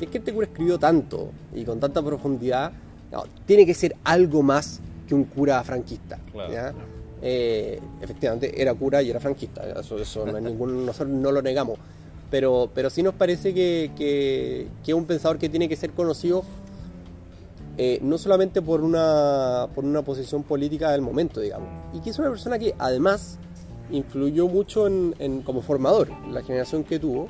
[0.00, 2.72] es que este cura escribió tanto y con tanta profundidad,
[3.10, 6.18] no, tiene que ser algo más que un cura franquista.
[6.32, 6.72] Claro, ¿ya?
[6.72, 6.93] claro.
[7.26, 11.40] Eh, efectivamente, era cura y era franquista, eso, eso no es ningún, nosotros no lo
[11.40, 11.78] negamos.
[12.30, 13.90] Pero, pero sí nos parece que,
[14.84, 16.44] que, un pensador que tiene que ser conocido
[17.78, 22.18] eh, no solamente por una, por una posición política del momento, digamos, y que es
[22.18, 23.38] una persona que además
[23.90, 27.28] influyó mucho en, en- como formador, la generación que tuvo.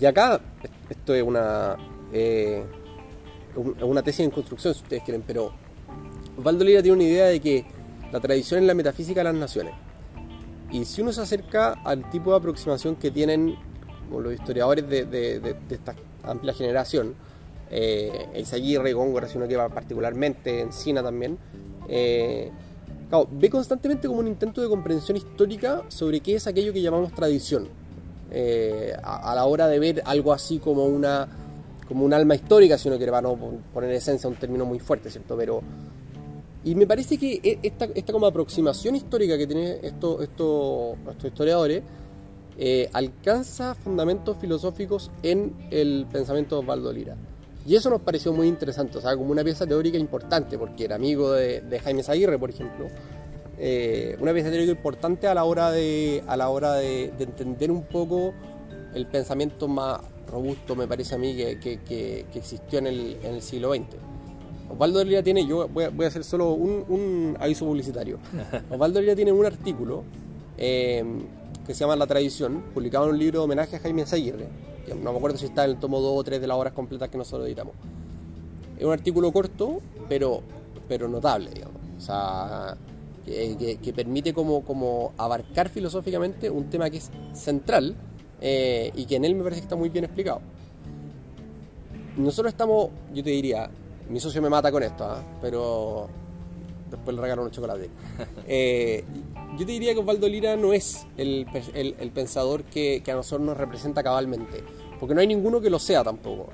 [0.00, 0.40] Y acá,
[0.88, 1.76] esto es una,
[2.12, 2.64] eh,
[3.54, 5.52] un- una tesis en construcción, si ustedes quieren, pero
[6.38, 7.64] Osvaldo Lira tiene una idea de que
[8.12, 9.74] la tradición es la metafísica de las naciones.
[10.70, 13.56] Y si uno se acerca al tipo de aproximación que tienen
[14.10, 17.14] los historiadores de, esta amplia generación,
[17.70, 21.38] eh, Eizaguirre, Góngora, sino que va particularmente en Sina también,
[21.88, 22.50] eh,
[23.32, 27.68] ve constantemente como un intento de comprensión histórica sobre qué es aquello que llamamos tradición.
[28.30, 31.28] Eh, a, a la hora de ver algo así como una
[31.86, 33.36] como un alma histórica, si uno quiere, para no
[33.72, 35.36] poner en esencia un término muy fuerte, ¿cierto?
[35.36, 35.62] Pero,
[36.66, 41.84] y me parece que e- esta, esta como aproximación histórica que tienen estos, estos, historiadores
[42.58, 47.16] eh, alcanza fundamentos filosóficos en el pensamiento de Osvaldo Lira.
[47.64, 50.96] Y eso nos pareció muy interesante, o sea, como una pieza teórica importante, porque era
[50.96, 52.88] amigo de, de Jaime Aguirre, por ejemplo.
[53.58, 57.70] Eh, una pieza teórica importante a la hora de, a la hora de, de entender
[57.70, 58.34] un poco
[58.92, 61.78] el pensamiento más robusto, me parece a mí, que- que-
[62.32, 64.15] que existió en el, en el siglo XX.
[64.68, 68.18] Osvaldo Lira tiene, yo voy a, voy a hacer solo un, un aviso publicitario.
[68.70, 70.02] Osvaldo Lira tiene un artículo
[70.58, 71.04] eh,
[71.66, 74.48] que se llama La Tradición, publicado en un libro de homenaje a Jaime Aguirre,
[74.86, 76.72] que no me acuerdo si está en el tomo 2 o 3 de las obras
[76.72, 77.74] completas que nosotros editamos.
[78.78, 80.42] Es un artículo corto, pero,
[80.88, 81.80] pero notable, digamos.
[81.96, 82.76] O sea,
[83.24, 87.94] que, que- que permite como, como abarcar filosóficamente un tema que es central
[88.40, 90.40] eh, y que en él me parece que está muy bien explicado.
[92.16, 93.70] Nosotros estamos, yo te diría,
[94.08, 95.22] mi socio me mata con esto, ¿ah?
[95.40, 96.08] pero
[96.90, 97.88] después le regalo unos chocolates.
[98.48, 99.04] Eh,
[99.58, 103.16] yo te diría que Osvaldo Lira no es el, el- el pensador que, que a
[103.16, 104.62] nosotros nos representa cabalmente,
[105.00, 106.46] porque no hay ninguno que lo sea tampoco.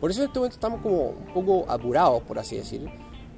[0.00, 2.88] Por eso en este momento estamos como un poco apurados, por así decir,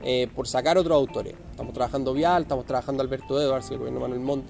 [0.03, 1.35] eh, por sacar otros autores.
[1.51, 4.45] Estamos trabajando Vial, estamos trabajando Alberto Edwards y el gobierno Manuel Montt,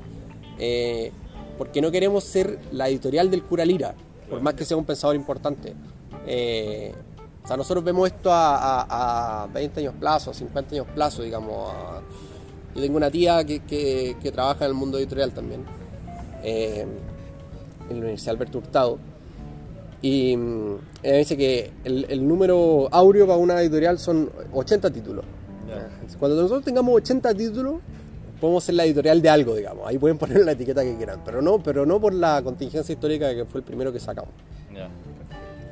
[0.58, 1.12] eh,
[1.56, 3.94] porque no queremos ser la editorial del cura Lira,
[4.28, 5.74] por más que sea un pensador importante.
[7.48, 11.72] O sea, nosotros vemos esto a, a- a 20 años plazo, 50 años plazo, digamos.
[11.72, 12.02] a-
[12.74, 15.64] yo tengo una tía que, que- que trabaja en el mundo editorial también,
[16.44, 16.82] eh,
[17.88, 18.98] en la Universidad Alberto Hurtado.
[20.02, 25.24] Y mm, ella dice que el, el número áureo para una editorial son 80 títulos.
[26.18, 27.76] Cuando nosotros tengamos 80 títulos,
[28.42, 29.86] podemos ser la editorial de algo, digamos.
[29.88, 33.34] Ahí pueden poner la etiqueta que quieran, pero no, pero no por la contingencia histórica
[33.34, 34.32] que fue el primero que sacamos.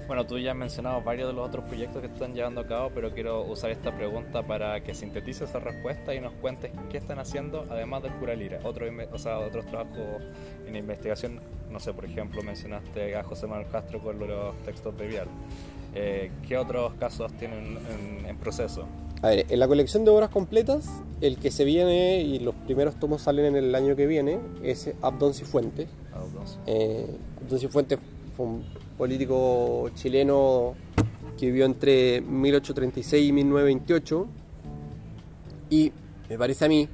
[0.07, 2.92] Bueno, tú ya has mencionado varios de los otros proyectos que están llevando a cabo,
[2.95, 7.19] pero quiero usar esta pregunta para que sintetices esa respuesta y nos cuentes qué están
[7.19, 8.61] haciendo además del Cura Lira.
[8.62, 10.23] Otro, o sea, otros trabajos
[10.64, 11.40] en investigación,
[11.73, 15.27] no sé, por ejemplo, mencionaste a José Manuel Castro con los textos de Vial.
[15.92, 17.77] Eh, ¿Qué otros casos tienen
[18.21, 18.87] en, en proceso?
[19.23, 20.88] A ver, en la colección de obras completas,
[21.21, 24.95] el que se viene y los primeros tomos salen en el año que viene es
[25.03, 25.88] Abdón Cifuentes.
[26.14, 26.61] Ah, dos.
[26.66, 27.07] Eh,
[27.42, 27.99] Abdón Cifuentes
[28.37, 28.64] fue un
[28.96, 30.74] político chileno
[31.38, 34.26] que vivió entre 1836 y 1928
[35.70, 35.92] y
[36.28, 36.88] me parece a mí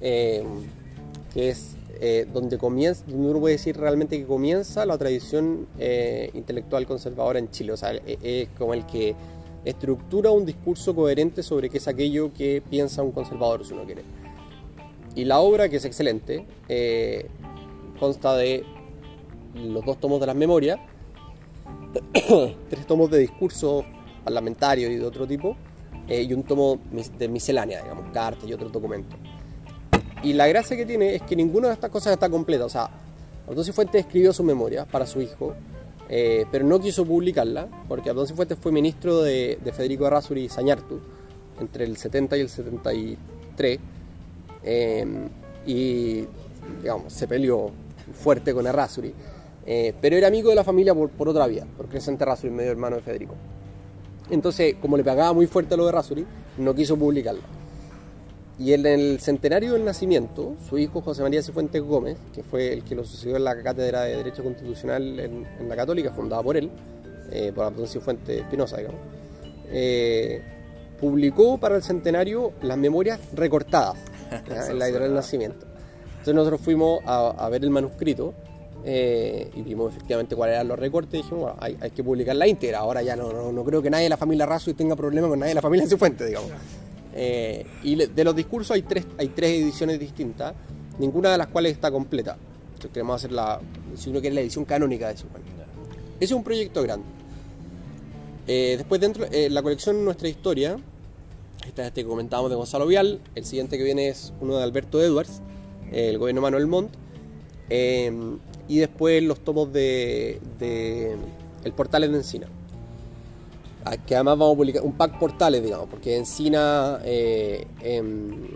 [0.00, 0.44] eh,
[1.32, 6.86] que es eh, donde comienza, uno puede decir realmente que comienza la tradición eh, intelectual
[6.86, 7.72] conservadora en Chile.
[7.72, 9.14] O sea, e- es como el que
[9.64, 14.02] estructura un discurso coherente sobre qué es aquello que piensa un conservador, si uno quiere.
[15.14, 16.44] Y la obra, que es excelente,
[17.98, 18.64] consta de
[19.54, 20.78] los dos tomos de las memorias,
[22.68, 23.84] tres tomos de discurso
[24.24, 25.56] parlamentario y de otro tipo,
[26.08, 26.78] eh, y un tomo
[27.18, 29.18] de miscelánea, digamos, cartas y otros documentos.
[30.22, 32.64] Y la gracia que tiene es que ninguna de estas cosas está completa.
[32.64, 32.90] O sea,
[33.46, 35.54] Abdón Cifuentes escribió su memoria para su hijo,
[36.08, 40.48] eh, pero no quiso publicarla, porque Abdón Cifuentes fue ministro de, de Federico Errázuriz y
[40.48, 41.00] Sañartu
[41.60, 43.78] entre el 70 y el 73.
[44.62, 45.28] eh,
[45.66, 46.24] y,
[46.80, 47.70] digamos, se peleó
[48.12, 49.12] fuerte con Errázuri.
[49.66, 52.70] Eh, pero era amigo de la familia por, por otra vía, porque Crescente Errázuri, medio
[52.70, 53.34] hermano de Federico.
[54.30, 56.26] Entonces, como le pagaba muy fuerte lo de Errázuri,
[56.58, 57.42] no quiso publicarla.
[58.58, 62.84] Y en el centenario del nacimiento, su hijo José María Cifuentes Gómez, que fue el
[62.84, 66.56] que lo sucedió en la cátedra de Derecho Constitucional en, en la Católica, fundada por
[66.56, 66.70] él,
[67.30, 69.00] eh, por Antonio Cifuentes Espinosa, digamos,
[69.68, 70.40] eh,
[70.98, 73.96] publicó para el centenario las memorias recortadas
[74.70, 75.66] en la editorial del nacimiento.
[76.10, 78.32] Entonces nosotros fuimos a, a ver el manuscrito
[78.84, 82.36] eh, y vimos efectivamente cuáles eran los recortes y dijimos, bueno, hay, hay que publicar
[82.36, 82.78] la íntegra.
[82.78, 85.38] Ahora ya no, no, no creo que nadie de la familia Razo tenga problemas con
[85.38, 86.50] nadie de la familia Cifuentes, digamos.
[87.14, 90.54] Eh, y de los discursos hay tres, hay tres ediciones distintas,
[90.98, 92.36] ninguna de las cuales está completa.
[92.68, 93.60] Entonces queremos hacer la,
[93.96, 95.52] si uno quiere, la edición canónica de Cifuentes.
[96.16, 97.06] Ese es un proyecto grande.
[98.46, 100.76] Eh, después dentro, eh, la colección Nuestra Historia,
[101.66, 105.02] esta este que comentábamos de Gonzalo Vial, el siguiente que viene es uno de Alberto
[105.02, 105.42] Edwards,
[105.90, 106.90] el gobierno Manuel Montt,
[107.68, 108.12] eh,
[108.68, 111.16] y después los tomos de, de
[111.64, 112.48] El Portales de Encina.
[113.84, 118.48] Ah, Que además vamos a publicar un pack portales, digamos, porque Encina, eh, em,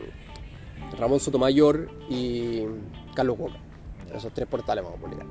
[0.99, 2.63] Ramón Sotomayor y
[3.15, 3.57] Carlos Boca.
[4.15, 5.27] Esos tres portales vamos a publicar.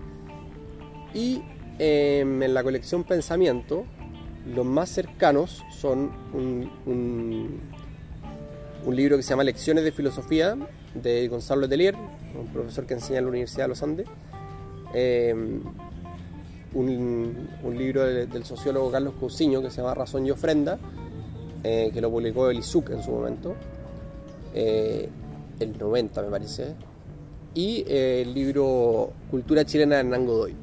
[1.14, 1.42] Y
[1.80, 3.86] em, en la colección Pensamiento,
[4.46, 7.52] los más cercanos son un
[8.96, 10.58] libro que se llama Lecciones de Filosofía
[10.94, 14.08] de Gonzalo Letelier, un profesor que enseña en la Universidad de los Andes.
[14.94, 15.62] Em,
[16.74, 20.78] un, un libro de- del sociólogo Carlos Cousiño que se llama Razón y Ofrenda,
[21.64, 23.56] eh, que lo publicó el ISUC en su momento,
[24.54, 25.10] eh,
[25.60, 26.76] el 90 me parece,
[27.54, 30.56] y eh, el libro Cultura Chilena de Hernán Godoy,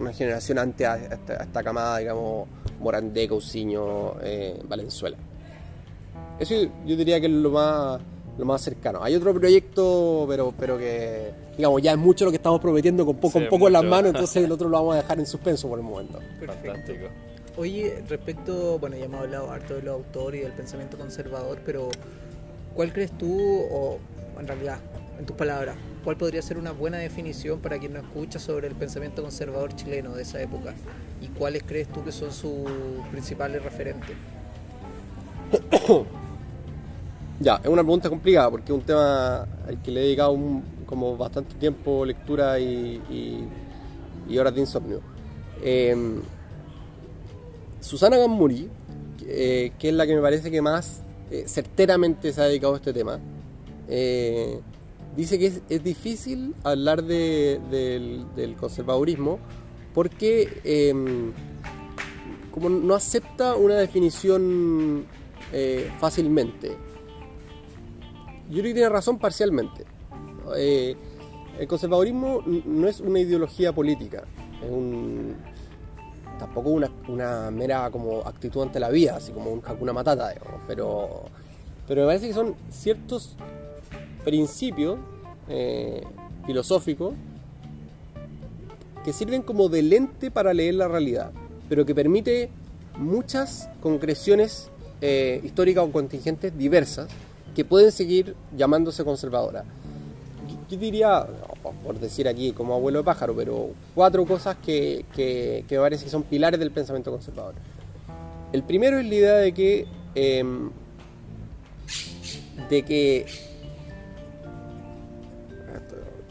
[0.00, 2.48] una generación antes a esta, a esta camada, digamos,
[2.80, 5.16] Morandé, Cousiño, eh, Valenzuela.
[6.38, 8.00] Eso yo diría que es lo más,
[8.36, 9.02] lo más cercano.
[9.02, 13.16] Hay otro proyecto, pero, pero que, digamos, ya es mucho lo que estamos prometiendo con
[13.16, 15.26] poco, Sí, un poco en las manos, entonces el otro lo vamos a dejar en
[15.26, 16.18] suspenso por el momento.
[16.40, 16.72] Perfecto.
[16.72, 17.08] Fantástico.
[17.56, 21.88] Oye, respecto, bueno, ya hemos hablado harto del autor y del pensamiento conservador, pero
[22.74, 23.98] ¿cuál crees tú, o
[24.40, 24.78] en realidad,
[25.20, 28.74] en tus palabras, cuál podría ser una buena definición para quien nos escucha sobre el
[28.74, 30.74] pensamiento conservador chileno de esa época?
[31.20, 32.68] ¿Y cuáles crees tú que son sus
[33.12, 34.16] principales referentes?
[37.40, 40.38] Ya, es una pregunta complicada porque es un tema al que le he dedicado
[40.86, 43.02] como bastante tiempo, lectura y,
[44.28, 45.00] y- horas de insomnio.
[45.62, 45.94] Eh,
[47.80, 48.68] Susana Gammuri,
[49.26, 52.76] eh, que es la que me parece que más eh, certeramente se ha dedicado a
[52.76, 53.18] este tema,
[53.88, 54.60] eh,
[55.16, 59.38] dice que es, difícil hablar de- del, del conservadurismo
[59.92, 60.94] porque eh,
[62.50, 65.04] como no acepta una definición
[65.52, 66.76] eh, fácilmente.
[68.48, 69.84] Yo creo que tiene razón parcialmente.
[70.56, 70.96] Eh,
[71.58, 74.24] el conservadurismo no es una ideología política,
[76.38, 81.26] tampoco una, mera como actitud ante la vida, así como un Matata, digamos, pero,
[81.86, 83.36] pero me parece que son ciertos
[84.24, 84.98] principios
[85.48, 86.02] eh,
[86.44, 87.14] filosóficos
[89.04, 91.30] que sirven como de lente para leer la realidad,
[91.68, 92.50] pero que permite
[92.98, 97.08] muchas concreciones eh, históricas o contingentes diversas
[97.54, 99.64] que pueden seguir llamándose conservadoras.
[100.68, 101.24] Yo- diría,
[101.84, 106.10] por decir aquí como abuelo de pájaro, pero cuatro cosas que, que, que parece que
[106.10, 107.54] son pilares del pensamiento conservador.
[108.52, 110.70] El primero es la idea de que, em,
[112.68, 113.26] de que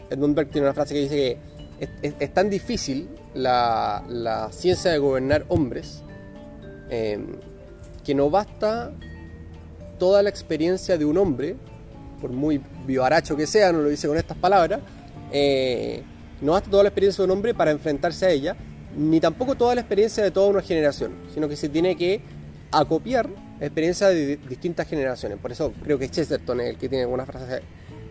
[0.10, 1.54] Edmund tiene una frase que dice que
[2.20, 6.04] es, tan difícil la, ciencia de gobernar hombres
[6.90, 7.20] eh,
[8.04, 8.92] que no basta
[10.04, 11.56] toda la experiencia de un hombre,
[12.20, 14.82] por muy vivaracho que sea, no lo dice con estas palabras,
[15.32, 16.04] eh,
[16.42, 18.54] no basta toda la experiencia de un hombre para enfrentarse a ella,
[18.98, 22.20] ni tampoco toda la experiencia de toda una generación, sino que se tiene que
[22.70, 23.30] acopiar
[23.62, 25.38] experiencia de di- distintas generaciones.
[25.38, 27.62] Por eso creo que Chesterton es el que tiene alguna frase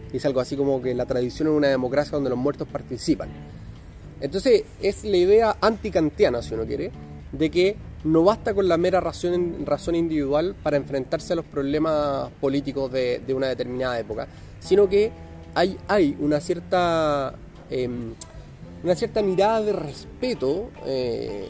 [0.06, 3.28] que dice algo así como que la tradición es una democracia donde los muertos participan.
[4.18, 6.90] Entonces es la idea anticantiana, si uno quiere,
[7.32, 12.30] de que no basta con la mera razón, razón individual para enfrentarse a los problemas
[12.40, 14.26] políticos de, de una determinada época,
[14.60, 15.12] sino que
[15.54, 17.34] hay, hay una cierta
[17.70, 18.14] em,
[18.82, 21.48] una cierta mirada de respeto, eh,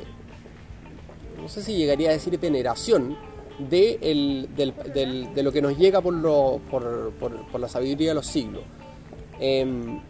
[1.41, 3.17] no sé si llegaría a decir veneración,
[3.59, 8.09] de, el- del- de lo que nos llega por, lo- por, por- por la sabiduría
[8.11, 8.63] de los siglos.
[9.41, 10.01] Em,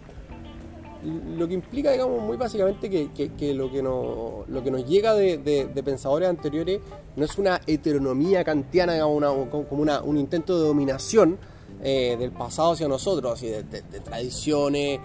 [1.05, 5.15] lo que implica, digamos, muy básicamente que, que- lo, que nos, lo que nos llega
[5.15, 6.81] de, de- pensadores anteriores
[7.17, 11.39] no es una heteronomía kantiana, digamos, una- como una- un intento de dominación
[11.83, 13.65] eh, del pasado hacia nosotros, así de
[14.05, 15.01] tradiciones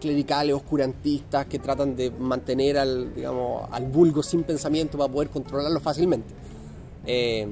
[0.00, 5.80] clericales, oscurantistas, que tratan de mantener al, digamos, al vulgo sin pensamiento para poder controlarlo
[5.80, 6.28] fácilmente.
[7.06, 7.46] Eh,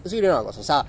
[0.00, 0.84] eso sería una cosa, o sea,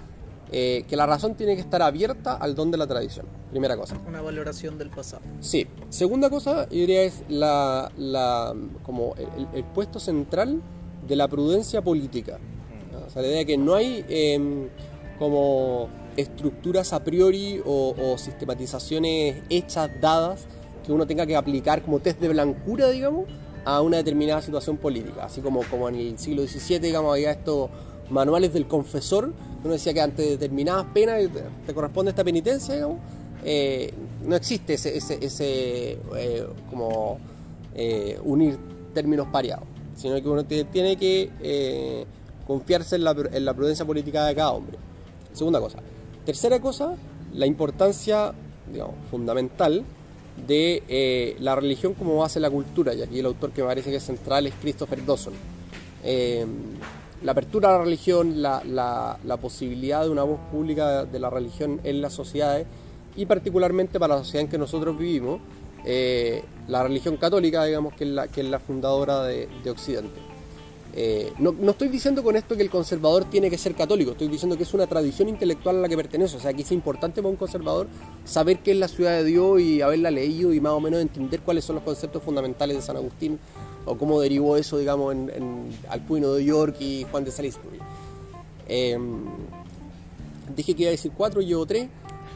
[0.51, 3.97] eh, que la razón tiene que estar abierta al don de la tradición, primera cosa.
[4.07, 5.23] Una valoración del pasado.
[5.39, 5.67] Sí.
[5.89, 10.61] Segunda cosa, yo diría es la, la como el, el puesto central
[11.07, 12.39] de la prudencia política.
[12.91, 13.05] ¿no?
[13.05, 14.69] O sea, la idea de que no hay em,
[15.19, 20.47] como estructuras a priori o, o sistematizaciones hechas, dadas,
[20.85, 23.25] que uno tenga que aplicar como test de blancura, digamos,
[23.65, 25.25] a una determinada situación política.
[25.25, 27.69] Así como, como en el siglo XVII, digamos, había estos
[28.09, 29.31] manuales del confesor,
[29.63, 31.23] uno decía que ante determinadas penas
[31.65, 32.87] te, corresponde esta penitencia.
[33.43, 33.93] Eh,
[34.23, 37.19] no existe ese, ese, ese, eh, como
[37.73, 38.57] eh, unir
[38.93, 42.05] términos pareados, sino que uno tiene que
[42.45, 44.77] confiarse en la, en la prudencia política de cada hombre.
[45.33, 45.79] Segunda cosa.
[46.25, 46.95] Tercera cosa,
[47.33, 48.33] la importancia
[49.09, 49.83] fundamental
[50.47, 53.89] de la religión como base de la cultura, y aquí el autor que me parece
[53.89, 55.33] que es central es Christopher Dawson.
[57.25, 61.99] La apertura a la religión, la, posibilidad de una voz pública de la religión en
[61.99, 62.67] las sociedades
[63.15, 65.39] y particularmente para la sociedad en que nosotros vivimos,
[65.85, 70.19] eh, la religión católica, digamos, que es la, que es la fundadora de, de Occidente.
[70.93, 74.27] Eh, no, no estoy diciendo con esto que el conservador tiene que ser católico, estoy
[74.27, 76.37] diciendo que es una tradición intelectual a la que pertenece.
[76.37, 77.87] O sea, que es importante para un conservador
[78.23, 81.41] saber qué es la ciudad de Dios y haberla leído y más o menos entender
[81.41, 83.39] cuáles son los conceptos fundamentales de San Agustín
[83.85, 87.79] o cómo derivó eso, digamos, en, en Alcuino de York y Juan de Salisbury.
[88.67, 88.97] Eh,
[90.55, 91.89] dije que iba a decir cuatro, llevo tres,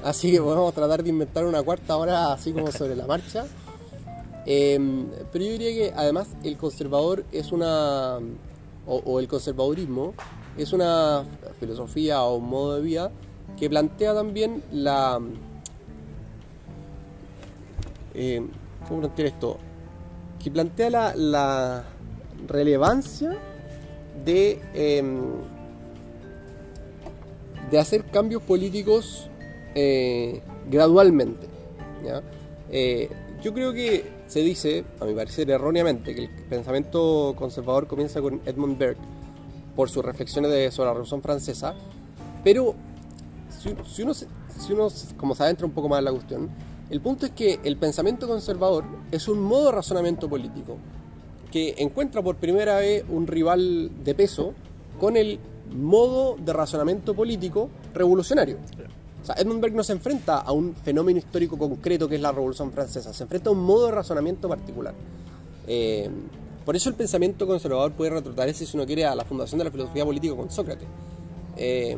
[0.03, 3.45] así que vamos a tratar de inventar una cuarta ahora, así como sobre la marcha.
[4.45, 4.79] Eh,
[5.31, 8.19] pero yo diría que además el conservador es una,
[8.87, 10.13] o, el conservadurismo
[10.57, 11.23] es una
[11.59, 13.11] filosofía o un modo de vida
[13.57, 15.19] que plantea también la,
[18.13, 18.45] eh,
[18.87, 19.57] ¿cómo plantear esto?
[20.41, 21.83] Que plantea la,
[22.47, 23.37] relevancia
[24.23, 25.03] de, eh,
[27.69, 29.29] de hacer cambios políticos
[29.75, 31.47] eh, gradualmente.
[32.71, 33.09] Eh,
[33.41, 38.41] yo creo que se dice, a mi parecer erróneamente, que el pensamiento conservador comienza con
[38.45, 39.01] Edmund Burke
[39.75, 41.73] por sus reflexiones de, sobre la Revolución Francesa,
[42.43, 42.75] pero
[43.49, 44.87] si, uno, si uno
[45.17, 46.49] como se adentra un poco más en la cuestión,
[46.89, 50.77] el punto es que el pensamiento conservador es un modo de razonamiento político
[51.51, 54.53] que encuentra por primera vez un rival de peso
[54.99, 55.39] con el
[55.71, 58.57] modo de razonamiento político revolucionario.
[59.21, 62.31] O sea, Edmund Burke no se enfrenta a un fenómeno histórico concreto que es la
[62.31, 64.93] Revolución Francesa, se enfrenta a un modo de razonamiento particular.
[65.67, 66.09] Eh,
[66.65, 69.71] por eso el pensamiento conservador puede retrotraerse, si uno quiere, a la fundación de la
[69.71, 70.87] filosofía política con Sócrates.
[71.57, 71.97] Eh,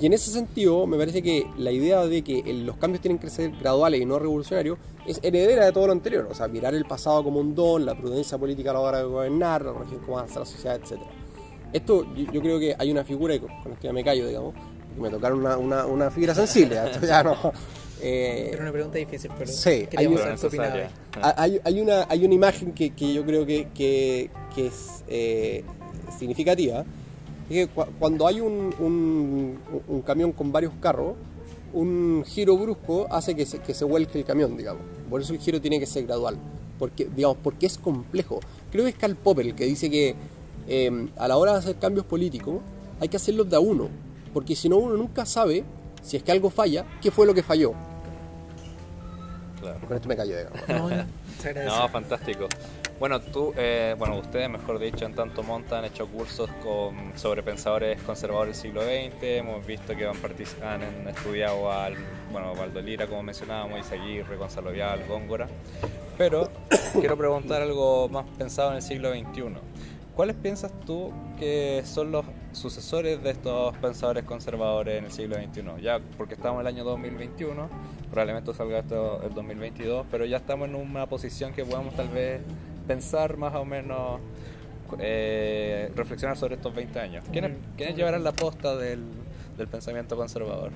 [0.00, 3.30] y en ese sentido, me parece que la idea de que los cambios tienen que
[3.30, 6.28] ser graduales y no revolucionarios es heredera de todo lo anterior.
[6.30, 9.04] O sea, mirar el pasado como un don, la prudencia política a la hora de
[9.04, 11.00] gobernar, la región cómo avanza la sociedad, etc.
[11.72, 14.54] Esto, yo, yo creo que hay una figura, con esto ya me callo, digamos,
[14.94, 16.76] que me tocaron una, una, una fibra sensible.
[16.90, 17.36] Esto ya no.
[18.02, 19.86] eh, Era una pregunta difícil, pero Sí,
[20.84, 20.90] hay.
[21.22, 25.04] Ah, hay, hay una, hay una imagen que, que yo creo que, que- que es
[25.08, 25.64] eh,
[26.18, 26.84] significativa.
[27.48, 31.14] Es que cua- cuando hay un, un- un camión con varios carros,
[31.72, 34.82] un giro brusco hace que se, que se vuelque el camión, digamos.
[35.10, 36.36] Por eso el giro tiene que ser gradual.
[36.78, 38.40] Porque, digamos, porque es complejo.
[38.70, 40.14] Creo que es Karl Popper el que dice que
[40.68, 42.60] eh, a la hora de hacer cambios políticos
[43.00, 43.88] hay que hacerlos de a uno.
[44.34, 45.64] Porque si no, uno nunca sabe,
[46.02, 47.72] si es que algo falla, qué fue lo que falló.
[49.60, 49.80] Claro.
[49.86, 50.92] Con esto me callo, digamos.
[51.66, 52.46] No, fantástico.
[52.98, 57.42] Bueno, tú, eh, bueno, ustedes, mejor dicho, en tanto monta han hecho cursos con, sobre
[57.42, 59.22] pensadores conservadores del siglo XX.
[59.22, 60.16] Hemos visto que han,
[60.62, 61.94] han en- estudiado al,
[62.32, 65.46] bueno, Valdo Lira, como mencionábamos, Isaguirre, Gonzalo Vial, Góngora.
[66.16, 66.50] Pero
[66.98, 69.44] quiero preguntar algo más pensado en el siglo XXI.
[70.14, 75.82] ¿Cuáles piensas tú que son los sucesores de estos pensadores conservadores en el siglo XXI?
[75.82, 77.68] Ya, porque estamos en el año 2021,
[78.10, 82.40] probablemente salga esto el 2022, pero ya estamos en una posición que podamos tal vez
[82.86, 84.20] pensar más o menos,
[84.98, 87.24] eh, reflexionar sobre estos 20 años.
[87.32, 89.02] ¿Quiénes, quiénes llevarán la posta del,
[89.56, 90.70] del pensamiento conservador?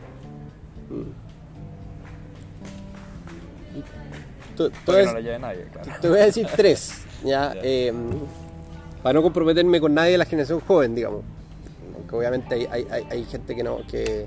[4.57, 5.91] Tú- tú ves- no lo lleve nadie, claro.
[6.01, 7.61] Te voy a decir tres, ya, Ya.
[7.63, 7.93] eh,
[9.03, 11.23] para no comprometerme con nadie de la generación joven, digamos.
[11.97, 14.27] Aunque obviamente hay, hay, hay- hay gente que no, que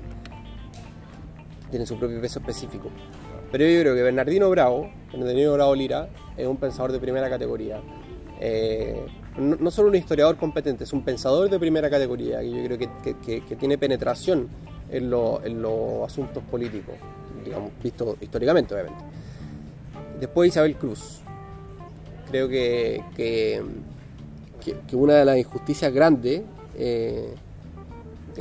[1.70, 2.90] tiene su propio peso específico.
[3.54, 7.80] Pero yo creo que Bernardino Bravo, Bernardino Bravo Lira, es un pensador de primera categoría.
[8.40, 9.06] Eh,
[9.38, 13.42] no, solo un historiador competente, es un pensador de primera categoría, que yo creo que,
[13.44, 14.48] que- tiene penetración
[14.90, 16.96] en, lo- en los asuntos políticos,
[17.44, 19.04] digamos, visto históricamente, obviamente.
[20.18, 21.20] Después Isabel Cruz.
[22.28, 23.62] Creo que- que
[24.96, 26.42] una de las injusticias grandes,
[26.76, 27.32] eh,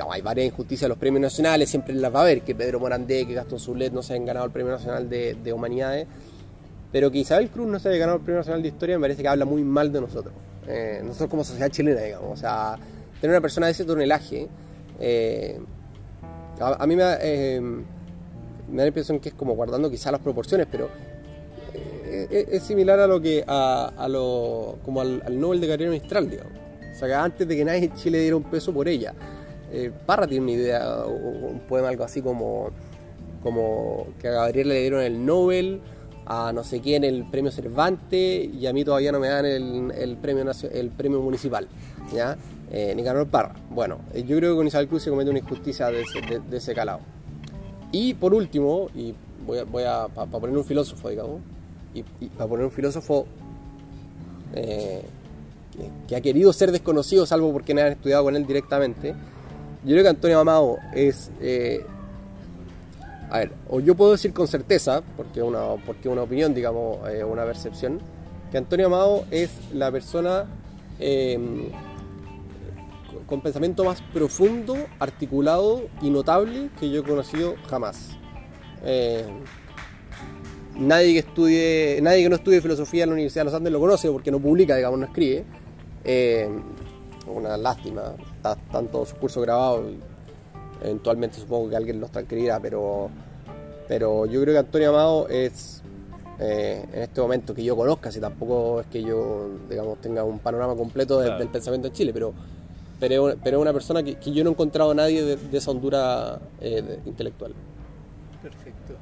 [0.10, 3.26] hay varias injusticias en los premios nacionales, siempre las va a haber, que Pedro Morandé,
[3.26, 6.08] que Gastón Zulet no se hayan ganado el Premio Nacional de, de Humanidades,
[6.92, 9.22] pero que Isabel Cruz no se haya ganado el Premio Nacional de Historia me parece
[9.22, 10.34] que habla muy mal de nosotros,
[10.68, 12.78] Eh, nosotros como sociedad chilena, digamos, o sea,
[13.20, 14.48] tener una persona de ese tonelaje,
[15.00, 15.60] eh,
[16.60, 20.68] a, mí me eh, me da la impresión que es como guardando quizás las proporciones,
[20.70, 20.90] pero
[21.74, 26.54] eh, es, similar a lo que a, lo como al, Nobel de Gabriela Mistral, digamos.
[26.92, 29.14] O sea, que antes de que nadie en Chile diera un peso por ella.
[29.74, 32.70] Eh, Parra tiene una idea, un poema algo así como,
[33.42, 35.82] como que a Gabriela le dieron el Nobel,
[36.28, 40.18] a no sé quién el premio Cervantes y a mí todavía no me dan el,
[40.22, 41.68] premio el premio municipal,
[42.14, 42.38] ¿ya?
[42.72, 43.56] Eh, Nicanor Parra.
[43.72, 46.04] Bueno, eh, yo creo que con Isabel Cruz se comete una injusticia de
[46.52, 47.00] ese, calado.
[47.92, 49.16] Y por último, y
[49.46, 51.42] voy a, para poner un filósofo, digamos,
[51.96, 53.26] y, para poner un filósofo
[54.54, 55.02] eh,
[55.76, 59.16] que, que ha querido ser desconocido, salvo porque no han estudiado con él directamente,
[59.84, 61.86] yo creo que Antonio Amado es, eh,
[63.30, 67.24] a ver, o yo puedo decir con certeza, porque una, porque una opinión, digamos, eh,
[67.24, 68.00] una percepción,
[68.52, 70.46] que Antonio Amado es la persona
[71.00, 71.70] eh,
[73.28, 78.12] con pensamiento más profundo, articulado y notable que yo he conocido jamás.
[78.84, 79.26] Eh,
[80.76, 83.80] nadie que estudie, nadie que no estudie filosofía en la Universidad de los Andes lo
[83.80, 85.46] conoce porque no publica, digamos, no escribe.
[86.04, 86.50] Eh,
[87.28, 88.14] una lástima,
[88.44, 89.86] está- están todos sus cursos grabados.
[90.84, 93.10] Eventualmente supongo que alguien los transcribirá, pero,
[93.88, 95.82] pero yo creo que Antonio Amado es
[96.40, 100.40] eh, en este momento que yo conozca, si tampoco es que yo digamos tenga un
[100.40, 101.40] panorama completo de- Claro.
[101.40, 102.34] del pensamiento en Chile, pero
[103.00, 105.24] pero, es una- pero es una persona que, que yo no he encontrado a nadie
[105.24, 107.54] de, de esa hondura eh, de- intelectual.
[108.42, 108.94] Perfecto.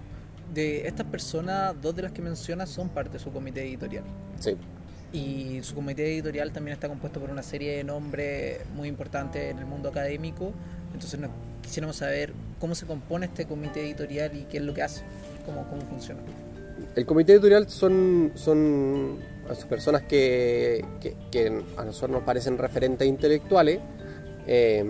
[0.53, 4.03] De estas personas, dos de las que mencionas son parte de su comité editorial.
[4.39, 4.55] Sí.
[5.14, 9.59] Y su comité editorial también está compuesto por una serie de nombres muy importantes en
[9.59, 10.53] el mundo académico.
[10.93, 11.32] Entonces nos
[11.62, 15.03] quisiéramos saber cómo se compone este comité editorial y qué es lo que hace,
[15.45, 16.22] cómo, cómo funciona.
[16.95, 19.20] El comité editorial son, son
[19.70, 21.47] personas que, que- que
[21.78, 23.80] a nosotros nos parecen referentes intelectuales
[24.47, 24.84] eh,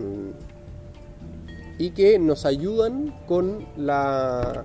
[1.79, 4.63] y que nos ayudan con la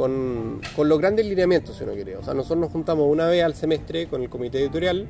[0.00, 2.16] con, con los grandes lineamientos, si uno quiere.
[2.16, 5.06] O sea, nosotros nos juntamos una vez al semestre con el comité editorial,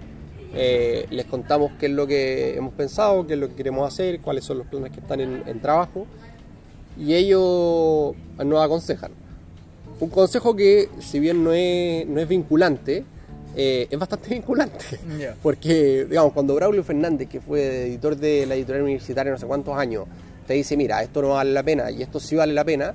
[0.53, 4.21] eh, les contamos qué es lo que hemos pensado, qué es lo que queremos hacer,
[4.21, 6.09] cuáles son los planes que están en, en trabajo
[6.99, 9.13] y ellos nos aconsejan.
[10.01, 13.05] Un consejo que, si bien no es, no es vinculante,
[13.55, 14.99] eh, es bastante vinculante.
[15.41, 19.79] Porque, digamos, cuando Braulio Fernández, que fue editor de la editorial universitaria no sé cuántos
[19.79, 20.07] años,
[20.49, 22.93] te dice, mira, esto no vale la pena y esto sí vale la pena,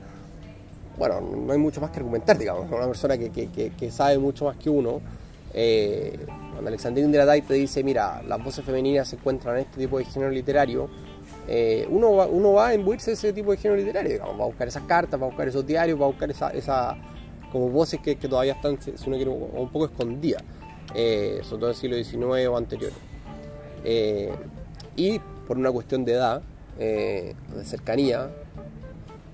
[0.98, 2.70] bueno, no hay mucho más que argumentar, digamos.
[2.72, 3.50] Una persona que, que-
[3.92, 5.02] sabe mucho más que uno.
[5.54, 6.18] eh,
[6.52, 9.78] cuando Alexandrine de la Day te dice, mira, las voces femeninas se encuentran en este
[9.82, 10.90] tipo de género literario,
[11.48, 14.48] eh, uno, va, uno va a imbuirse ese tipo de género literario, digamos, va a
[14.48, 16.98] buscar esas cartas, va a buscar esos diarios, va a buscar esa, esa
[17.54, 20.44] voces que, que todavía están, si uno un poco escondidas,
[20.94, 22.92] eh, sobre todo en el siglo XIX o anterior.
[23.84, 24.34] Eh,
[24.96, 26.42] y por una cuestión de edad,
[26.78, 28.30] eh, de cercanía,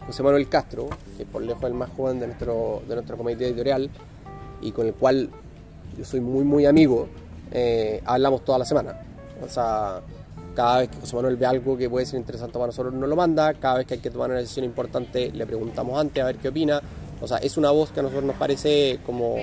[0.06, 3.48] José Manuel Castro, que por lejos es el más joven de nuestro, de nuestro comité
[3.48, 3.90] editorial
[4.62, 5.30] y con el cual
[5.98, 7.08] yo soy muy, muy amigo,
[7.52, 9.00] eh, hablamos toda la semana.
[9.44, 10.02] O sea,
[10.56, 13.16] cada vez que José Manuel ve algo que puede ser interesante para nosotros, nos lo
[13.16, 13.54] manda.
[13.54, 16.50] Cada vez que hay que tomar una decisión importante, le preguntamos antes a ver qué
[16.50, 16.82] opina.
[17.22, 19.36] O sea, es una voz que a nosotros nos parece como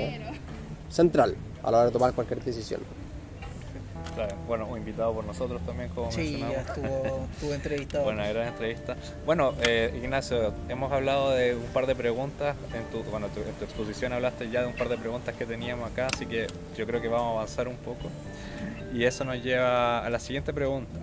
[0.89, 2.81] central a la hora de tomar cualquier decisión.
[4.19, 6.67] Claro, bueno, invitado por nosotros también, como Sí, ya mencionamos.
[6.67, 8.03] estuvo, estuvo entrevistado.
[8.07, 8.97] Buena, gran entrevista.
[9.25, 12.57] Bueno, eh, Ignacio, hemos hablado de un par de preguntas.
[12.75, 15.47] En tu, bueno, tu- en tu exposición hablaste ya de un par de preguntas que
[15.47, 18.11] teníamos acá, así que yo creo que vamos a avanzar un poco.
[18.93, 20.99] Y eso nos lleva a la siguiente pregunta.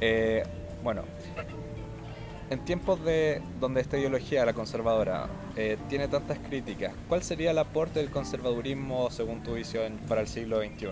[0.00, 0.42] Eh,
[0.82, 1.02] bueno,
[2.48, 7.58] en tiempos de donde esta ideología, la conservadora, eh, tiene tantas críticas, ¿cuál sería el
[7.58, 10.86] aporte del conservadurismo según tu visión para el siglo XXI?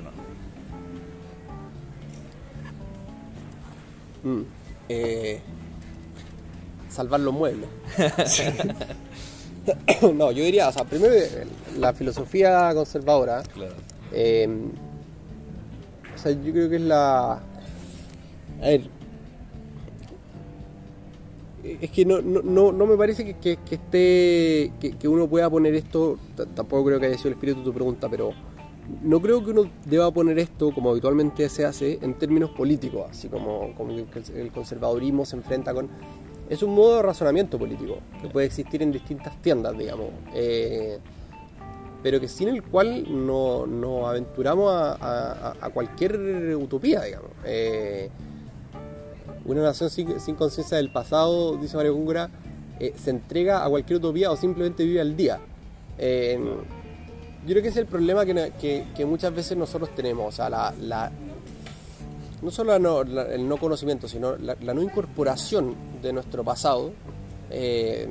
[4.23, 4.43] Mm.
[4.89, 5.41] Eh,
[6.89, 7.69] salvar los muebles.
[10.15, 11.47] no, yo diría, o sea, primero eh,
[11.79, 13.75] la filosofía conservadora, Claro.
[14.13, 14.49] eh,
[16.15, 17.33] o sea, yo creo que es la...
[17.35, 17.41] A
[18.67, 18.83] ver,
[21.65, 25.29] es que no, no, no, no me parece que, que- que esté que, que uno
[25.29, 26.19] pueda poner esto
[26.55, 28.33] tampoco creo que haya sido el espíritu de tu pregunta pero
[29.03, 33.29] no creo que uno deba poner esto como habitualmente se hace en términos políticos así
[33.29, 33.75] como,
[34.35, 35.89] el, conservadurismo se enfrenta con
[36.51, 40.99] es un modo de razonamiento político que puede existir en distintas tiendas, digamos, eh,
[42.03, 47.31] pero que sin el cual no, nos aventuramos a, cualquier utopía, digamos.
[47.47, 48.11] Eh,
[49.47, 52.29] una nación sin, conciencia del pasado, dice Mario Góngora,
[52.79, 55.41] eh, se entrega a cualquier utopía o simplemente vive al día.
[57.45, 61.11] Yo creo que es el problema que, muchas veces nosotros tenemos, o sea, la
[62.43, 66.93] no solo el no conocimiento, sino la, no incorporación de nuestro pasado,
[67.51, 68.09] eh,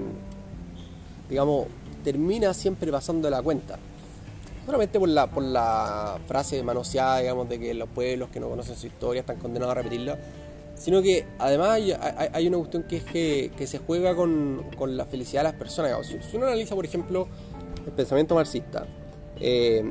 [1.29, 1.67] digamos,
[2.03, 3.75] termina siempre pasando de la cuenta.
[3.75, 8.49] No solamente por la, por la frase manoseada, digamos, de que los pueblos que no
[8.49, 10.17] conocen su historia están condenados a repetirla,
[10.75, 11.81] sino que además
[12.33, 14.63] hay, una cuestión que es que, se juega con,
[14.95, 16.07] la felicidad de las personas.
[16.07, 17.27] Si, uno analiza, por ejemplo,
[17.85, 18.87] el pensamiento marxista,
[19.41, 19.83] eh,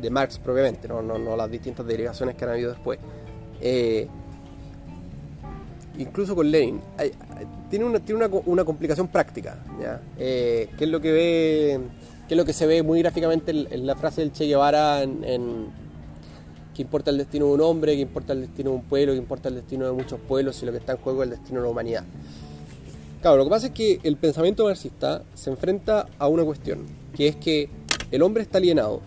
[0.00, 2.98] de Marx propiamente, no, no, las distintas derivaciones que han habido después.
[3.60, 4.08] Eh,
[5.98, 6.80] incluso con Lenin,
[7.68, 9.58] tiene, una, tiene una, complicación práctica.
[10.18, 11.78] Eh, que es lo que
[12.30, 15.66] que es lo que se ve muy gráficamente en, la frase del Che Guevara en,
[16.72, 19.18] que importa el destino de un hombre, que importa el destino de un pueblo, que
[19.18, 21.58] importa el destino de muchos pueblos y lo que está en juego es el destino
[21.58, 22.04] de la humanidad.
[23.20, 26.86] Claro, lo que pasa es que el pensamiento marxista se enfrenta a una cuestión,
[27.16, 27.68] que es que
[28.10, 29.00] el hombre está alienado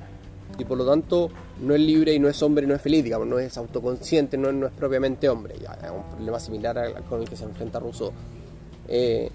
[0.57, 1.29] y por lo tanto
[1.61, 4.37] no es libre y no es hombre y no es feliz, digamos, no es autoconsciente,
[4.37, 5.55] no, no es propiamente hombre.
[5.61, 8.11] Ya, es un problema similar al con el que se enfrenta Rousseau.
[8.87, 9.29] Eh,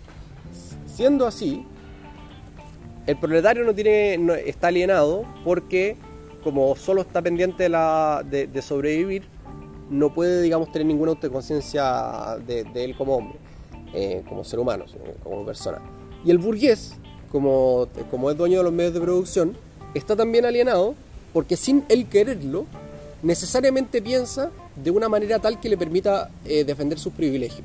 [0.87, 1.65] siendo así,
[3.07, 5.97] el proletario no tiene, está alienado porque
[6.45, 9.25] como solo está pendiente de, sobrevivir,
[9.91, 13.39] no puede, digamos, tener ninguna autoconciencia de, de, él como hombre,
[13.95, 14.85] eh, como ser humano,
[15.23, 15.81] como persona.
[16.25, 16.97] Y el burgués,
[17.31, 19.57] como, como es dueño de los medios de producción,
[19.95, 20.95] está también alienado
[21.33, 22.67] porque sin él quererlo,
[23.23, 27.63] necesariamente piensa de una manera tal que le permita eh, defender sus privilegios.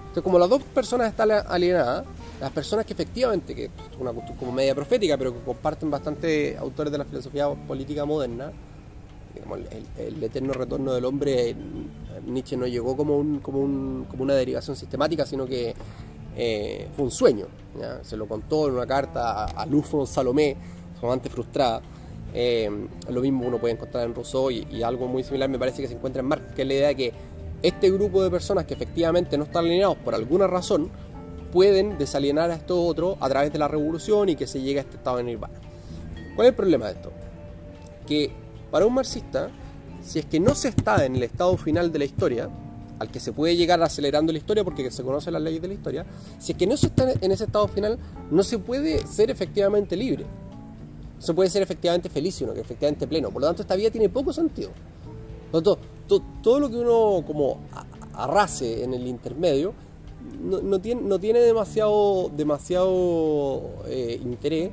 [0.00, 2.04] Entonces, como las dos personas están alienadas,
[2.40, 6.92] las personas que efectivamente, que es una como media profética, pero que comparten bastante autores
[6.92, 8.52] de la filosofía política moderna,
[9.34, 9.60] digamos,
[9.98, 11.54] el, eterno retorno del hombre,
[12.26, 15.74] Nietzsche no llegó como, un, como, un, como una derivación sistemática, sino que
[16.38, 17.46] eh, fue un sueño.
[18.02, 20.56] Se lo contó en una carta a, a Lufo Salomé,
[20.98, 21.82] su amante frustrada.
[22.34, 22.70] Eh,
[23.08, 25.94] lo mismo uno puede encontrar en Rousseau y, algo muy similar me parece que se
[25.94, 27.12] encuentra en Marx, que es la idea de que
[27.62, 30.90] este grupo de personas que efectivamente no están alineados por alguna razón
[31.52, 34.82] pueden desalienar a estos otros a través de la revolución y que se llegue a
[34.82, 35.54] este estado de nirvana.
[36.36, 37.12] ¿Cuál es el problema de esto?
[38.06, 38.30] Que
[38.70, 39.50] para un marxista,
[40.02, 42.50] si es que no se está en el estado final de la historia,
[42.98, 45.74] al que se puede llegar acelerando la historia porque se conocen las leyes de la
[45.74, 46.06] historia,
[46.38, 47.98] si es que no se está en ese estado final,
[48.30, 50.26] no se puede ser efectivamente libre
[51.18, 53.30] se puede ser efectivamente feliz, uno que efectivamente pleno.
[53.30, 54.70] Por lo tanto, esta vida tiene poco sentido.
[55.50, 55.78] Tanto,
[56.42, 57.58] todo lo que uno como
[58.14, 59.74] arrase en el intermedio
[60.42, 62.30] no, tiene, demasiado,
[63.86, 64.70] eh, interés,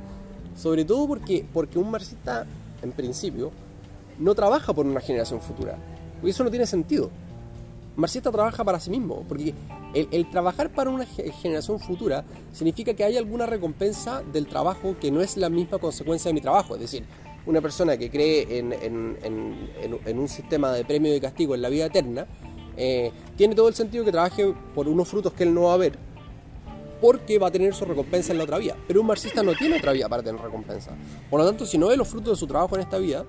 [0.55, 2.45] sobre todo porque, porque un marxista,
[2.81, 3.51] en principio,
[4.19, 5.77] no trabaja por una generación futura.
[6.15, 7.09] Porque eso no tiene sentido
[7.95, 9.53] marxista trabaja para sí mismo, porque
[9.93, 15.21] el, trabajar para una generación futura significa que hay alguna recompensa del trabajo que no
[15.21, 16.75] es la misma consecuencia de mi trabajo.
[16.75, 17.05] Es decir,
[17.45, 22.25] una persona que cree en, un sistema de premio y castigo en la vida eterna,
[22.77, 25.77] eh, tiene todo el sentido que trabaje por unos frutos que él no va a
[25.77, 25.97] ver,
[26.99, 28.75] porque va a tener su recompensa en la otra vida.
[28.87, 30.91] Pero un marxista no tiene otra vida para tener recompensa.
[31.29, 33.25] Por lo tanto, si no ve los frutos de su trabajo en esta vida,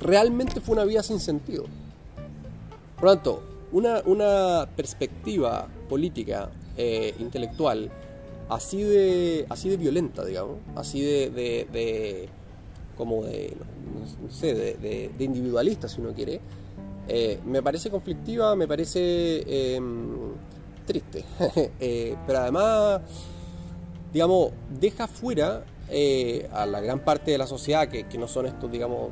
[0.00, 1.64] realmente fue una vida sin sentido.
[2.96, 7.90] Por lo tanto, una, perspectiva política, eh, intelectual,
[8.48, 12.28] así de, así de violenta, digamos, así de, de,
[12.96, 13.56] como de,
[14.22, 16.40] no, sé, de, individualista, si uno quiere,
[17.08, 20.34] eh, me parece conflictiva, me parece em,
[20.86, 21.24] triste,
[21.80, 23.00] eh, pero además,
[24.12, 25.64] digamos, deja fuera
[26.52, 29.10] a la gran parte de la sociedad que, que no son estos, digamos,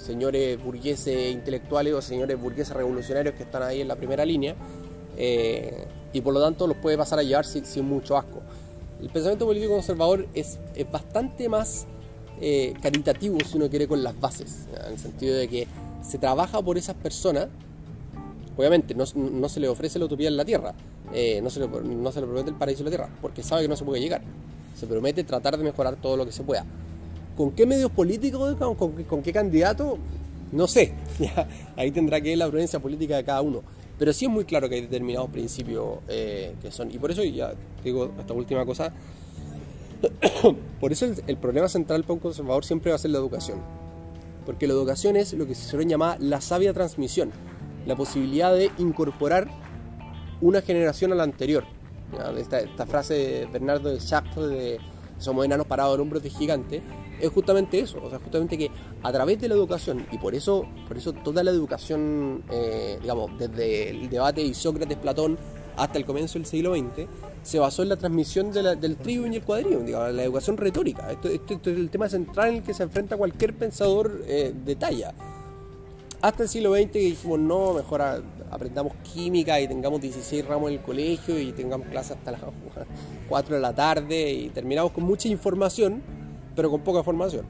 [0.00, 4.56] señores burgueses intelectuales o señores burgueses revolucionarios que están ahí en la primera línea
[5.16, 8.40] eh, y por lo tanto los puede pasar a llevar sin, mucho asco.
[9.00, 10.58] El pensamiento político conservador es,
[10.90, 11.86] bastante más
[12.40, 15.66] eh, caritativo, si uno quiere, con las bases, en el sentido de que
[16.02, 17.48] se trabaja por esas personas.
[18.56, 20.74] Obviamente, no, se le ofrece la utopía en la tierra,
[21.14, 23.62] eh, no, se le, no se le promete el paraíso en la tierra, porque sabe
[23.62, 24.22] que no se puede llegar.
[24.76, 26.66] Se promete tratar de mejorar todo lo que se pueda.
[27.40, 28.54] ¿Con qué medios políticos?
[28.76, 29.96] ¿Con, qué, candidato?
[30.52, 30.92] No sé.
[31.76, 33.62] Ahí tendrá que ver la prudencia política de cada uno.
[33.98, 36.90] Pero sí es muy claro que hay determinados principios eh, que son.
[36.90, 38.92] Y por eso, ya digo esta última cosa,
[40.80, 43.60] por eso el, problema central para un conservador siempre va a ser la educación.
[44.44, 47.30] Porque la educación es lo que se suele llamar la sabia transmisión.
[47.86, 49.48] La posibilidad de incorporar
[50.42, 51.64] una generación a la anterior.
[52.36, 54.78] esta frase de Bernardo de Chartres de
[55.20, 56.82] somos enanos parados en hombros de gigantes,
[57.20, 58.70] es justamente eso, o sea, justamente que
[59.02, 63.30] a través de la educación, y por eso, por eso toda la educación, eh, digamos,
[63.38, 65.38] desde el debate de Sócrates, Platón,
[65.76, 67.06] hasta el comienzo del siglo XX,
[67.42, 71.10] se basó en la transmisión del trigo y el cuadrillo, digamos, la educación retórica.
[71.10, 75.14] Esto, es el tema central en el que se enfrenta cualquier pensador eh, de talla.
[76.20, 78.20] Hasta el siglo XX dijimos, no, mejor a-
[78.50, 82.40] aprendamos química y tengamos 16 ramos en el colegio y tengamos clases hasta las
[83.28, 86.02] 4 de la tarde y terminamos con mucha información,
[86.56, 87.44] pero con poca formación.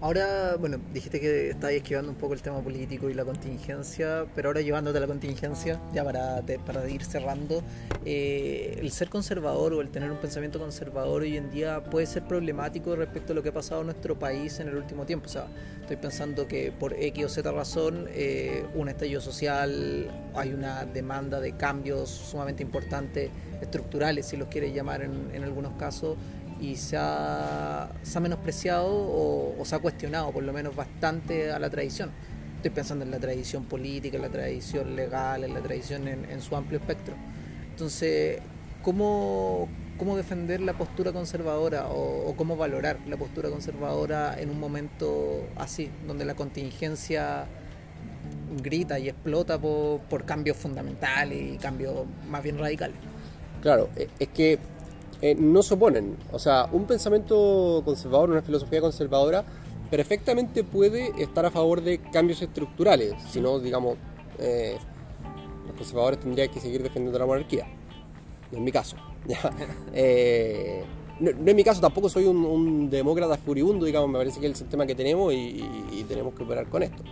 [0.00, 4.48] Ahora, bueno, dijiste que estabas esquivando un poco el tema político y la contingencia, pero
[4.50, 7.64] ahora llevándote a la contingencia, ya para, te- para ir cerrando,
[8.04, 12.22] eh, el ser conservador o el tener un pensamiento conservador hoy en día puede ser
[12.28, 15.26] problemático respecto a lo que ha pasado en nuestro país en el último tiempo.
[15.26, 15.48] O sea,
[15.80, 21.40] estoy pensando que por X o Z razón, eh, un estallido social, hay una demanda
[21.40, 26.18] de cambios sumamente importantes, estructurales, si los quieres llamar en, en algunos casos,
[26.60, 31.52] y se ha, se ha menospreciado o, o se ha cuestionado por lo menos bastante
[31.52, 32.10] a la tradición.
[32.56, 36.40] Estoy pensando en la tradición política, en la tradición legal, en la tradición en, en
[36.40, 37.14] su amplio espectro.
[37.70, 38.40] Entonces,
[38.82, 44.58] ¿cómo, cómo defender la postura conservadora o, o cómo valorar la postura conservadora en un
[44.58, 47.46] momento así, donde la contingencia
[48.60, 52.96] grita y explota por, por cambios fundamentales y cambios más bien radicales?
[53.62, 54.58] Claro, eh, es que
[55.22, 56.16] eh, no se oponen.
[56.32, 59.44] O sea, un pensamiento conservador, una filosofía conservadora,
[59.90, 63.14] perfectamente puede estar a favor de cambios estructurales.
[63.30, 63.96] Si no, digamos,
[64.38, 64.76] eh,
[65.66, 67.66] los conservadores tendrían que seguir defendiendo la monarquía.
[68.52, 68.96] No es mi caso.
[69.94, 70.84] Eh,
[71.20, 74.46] no, no es mi caso, tampoco soy un, un demócrata furibundo, digamos, me parece que
[74.46, 77.02] es el sistema que tenemos y, y- y tenemos que operar con esto.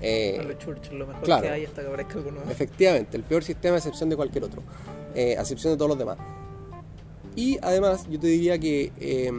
[0.00, 1.42] Eh, Churchill, lo mejor claro.
[1.42, 2.40] que hay hasta que aparezca alguno.
[2.50, 4.62] Efectivamente, el peor sistema a excepción de cualquier otro,
[5.14, 6.18] eh, a excepción de todos los demás.
[7.40, 9.32] Y además, yo te diría que, eh,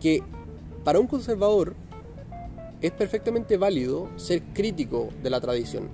[0.00, 0.20] que
[0.82, 1.76] para un conservador
[2.80, 5.88] es perfectamente válido ser crítico de la tradición.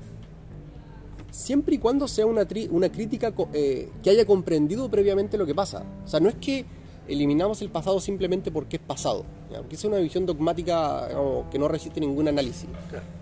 [1.31, 5.55] Siempre y cuando sea una, tri- una crítica eh, que haya comprendido previamente lo que
[5.55, 5.85] pasa.
[6.03, 6.65] O sea, no es que
[7.07, 9.27] eliminamos el pasado simplemente porque es pasado.
[9.53, 9.59] ¿ya?
[9.59, 12.67] Porque es una visión dogmática digamos, que no resiste ningún análisis.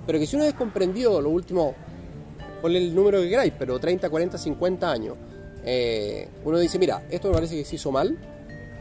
[0.06, 1.74] Pero que si uno es comprendido los últimos,
[2.62, 5.16] ponle el número que queráis, pero 30, 40, 50 años,
[5.64, 8.16] eh, uno dice, mira, esto me parece que se hizo mal.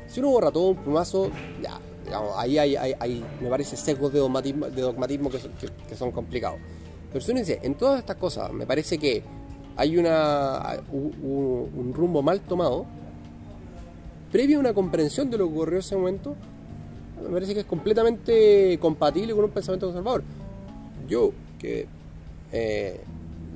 [0.07, 1.31] Si uno borra todo un plumazo,
[1.61, 6.11] ya, digamos, ahí hay, hay- hay, me parece, sesgos de dogmatismo, de dogmatismo que, son,
[6.11, 6.59] complicados.
[7.11, 9.23] Pero si uno dice, en todas estas cosas, me parece que
[9.75, 12.85] hay una, un, rumbo mal tomado,
[14.31, 16.35] previo a una comprensión de lo que ocurrió en ese momento,
[17.23, 20.23] me parece que es completamente compatible con un pensamiento conservador.
[21.07, 21.87] Yo, que,
[22.51, 22.99] eh,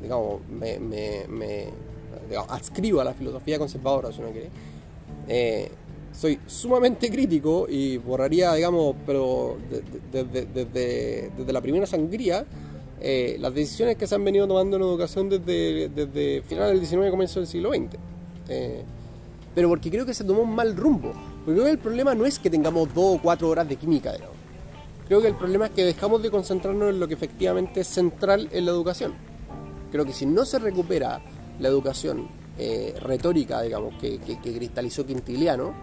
[0.02, 0.80] digamos, me,
[2.50, 4.50] adscribo a la filosofía conservadora, si uno quiere,
[5.28, 5.72] eh,
[6.14, 11.86] soy sumamente crítico y borraría, digamos, pero de- de- de- de- desde, desde la primera
[11.86, 12.46] sangría,
[13.00, 17.08] eh, las decisiones que se han venido tomando en educación desde, desde finales del 19
[17.08, 17.96] y comienzo del siglo XX.
[18.50, 18.84] Eh,
[19.54, 21.12] pero porque creo que se tomó un mal rumbo.
[21.46, 24.14] Porque creo que el problema no es que tengamos dos o cuatro horas de química,
[24.14, 24.36] digamos.
[25.08, 28.50] Creo que el problema es que dejamos de concentrarnos en lo que efectivamente es central
[28.52, 29.14] en la educación.
[29.92, 31.22] Creo que si no se recupera
[31.60, 32.28] la educación
[32.58, 35.74] eh, retórica, digamos, que, que- cristalizó Quintiliano,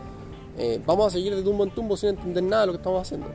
[0.58, 3.28] eh, vamos a seguir de tumbo en tumbo sin entender nada lo que estamos haciendo.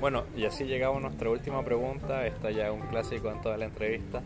[0.00, 2.26] Bueno, y así llegamos a nuestra última pregunta.
[2.26, 4.22] Esta ya un clásico en toda la entrevista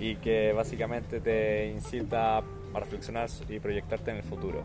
[0.00, 2.42] y que básicamente te incita a
[2.80, 4.62] reflexionar y proyectarte en el futuro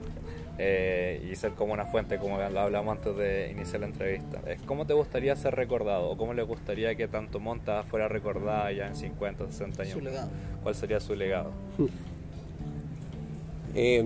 [0.61, 4.41] eh, y ser como una fuente, como lo hablamos antes de iniciar la entrevista.
[4.45, 8.69] Es ¿Cómo te gustaría ser recordado o cómo le gustaría que tanto Monta fuera recordada
[8.73, 9.93] ya en 50, 60 años?
[9.93, 10.29] Su legado.
[10.61, 11.51] ¿Cuál sería su legado?
[13.75, 14.03] Eh,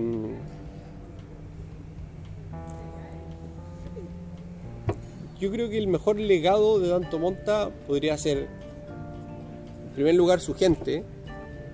[5.39, 10.53] yo creo que el mejor legado de Danto Monta podría ser, en primer lugar, su
[10.53, 11.05] gente,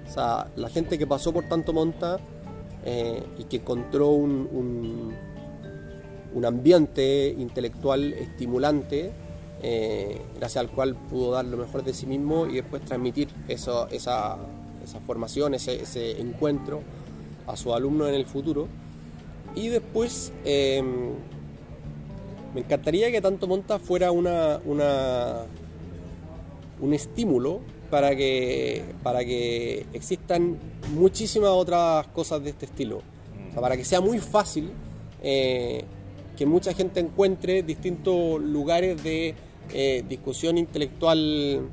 [0.08, 2.20] o sea, la gente que pasó por Tanto Monta
[2.86, 5.14] eh, y que encontró un,
[6.34, 9.12] un, ambiente intelectual estimulante,
[9.62, 13.88] eh, gracias al cual pudo dar lo mejor de sí mismo y después transmitir eso,
[13.90, 14.38] esa,
[14.84, 16.82] esa formación, ese, ese encuentro
[17.48, 18.68] a sus alumnos en el futuro.
[19.56, 20.82] Y después eh,
[22.54, 25.46] me encantaría que Tanto Monta fuera una, una,
[26.80, 27.60] un estímulo
[27.90, 30.58] para que, para que existan
[30.94, 33.02] muchísimas otras cosas de este estilo.
[33.60, 34.72] Para que sea muy fácil
[35.22, 35.84] eh,
[36.38, 39.36] que mucha gente encuentre distintos lugares de
[39.74, 41.70] eh, discusión intelectual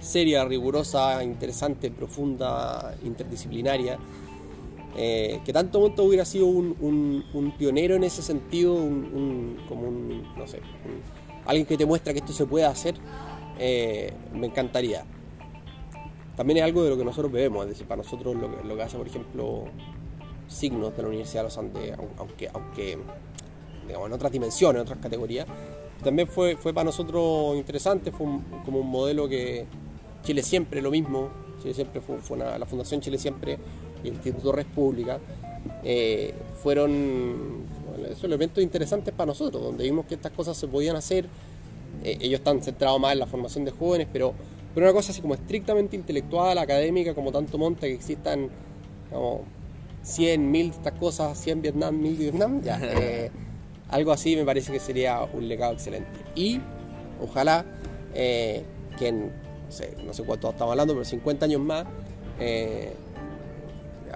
[0.00, 3.98] seria, rigurosa, interesante, profunda, interdisciplinaria.
[4.96, 10.22] Eh, que tanto Monta hubiera sido un, un- pionero en ese sentido, un, como un,
[10.38, 10.60] no sé,
[11.44, 12.94] alguien que te muestra que esto se puede hacer,
[13.58, 15.04] eh, me encantaría.
[16.36, 18.76] También es algo de lo que nosotros bebemos, es decir, para nosotros lo que, lo
[18.76, 19.64] que hace, por ejemplo,
[20.48, 22.98] Signos de la Universidad de los Andes, au- aunque, aunque
[23.86, 25.46] digamos, en otras dimensiones, en otras categorías,
[26.02, 29.64] también fue, fue para nosotros interesante, fue un- como un modelo que
[30.22, 31.28] Chile Siempre, lo mismo,
[31.62, 33.58] Chile Siempre fue, fue la Fundación Chile Siempre
[34.02, 35.18] y el Instituto Red Pública,
[35.82, 37.64] eh, fueron
[38.10, 41.26] esos elementos interesantes para nosotros, donde vimos que estas cosas se podían hacer,
[42.02, 44.34] eh, ellos están centrados más en la formación de jóvenes, pero,
[44.74, 48.50] pero una cosa así como estrictamente intelectual, académica, como tanto monta, que existan
[49.10, 49.42] como
[50.02, 52.78] 100, 1000 de estas cosas, 100 Vietnam, 1000 Vietnam, ya.
[52.82, 53.30] eh,
[53.88, 56.10] algo así me parece que sería un legado excelente.
[56.34, 56.60] Y
[57.20, 57.64] ojalá
[58.14, 58.64] eh,
[58.98, 61.84] que en, no sé, no sé cuánto estamos hablando, pero 50 años más,
[62.40, 62.92] eh,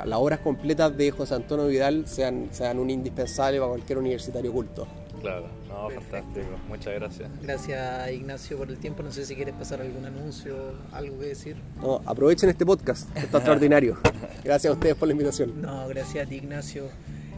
[0.04, 4.86] las obras completas de José Antonio Vidal sean, sean un indispensable para cualquier universitario culto.
[5.20, 6.46] Claro, no, fantástico.
[6.68, 7.30] Muchas gracias.
[7.42, 9.02] Gracias Ignacio por el tiempo.
[9.02, 10.56] No sé si quieres pasar algún anuncio,
[10.92, 11.56] algo que decir.
[11.80, 13.98] No, aprovechen este podcast, está extraordinario.
[14.44, 15.60] Gracias a ustedes por la invitación.
[15.60, 16.88] No, gracias a ti Ignacio.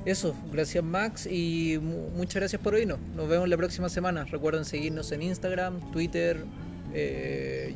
[0.04, 1.78] Eso, gracias Max y
[2.16, 2.98] muchas gracias por oírnos.
[3.16, 4.24] Nos vemos la próxima semana.
[4.24, 6.44] Recuerden seguirnos en Instagram, Twitter,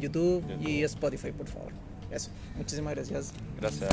[0.01, 1.73] YouTube, YouTube y Spotify, por favor.
[2.11, 3.33] Eso, muchísimas gracias.
[3.61, 3.91] Gracias.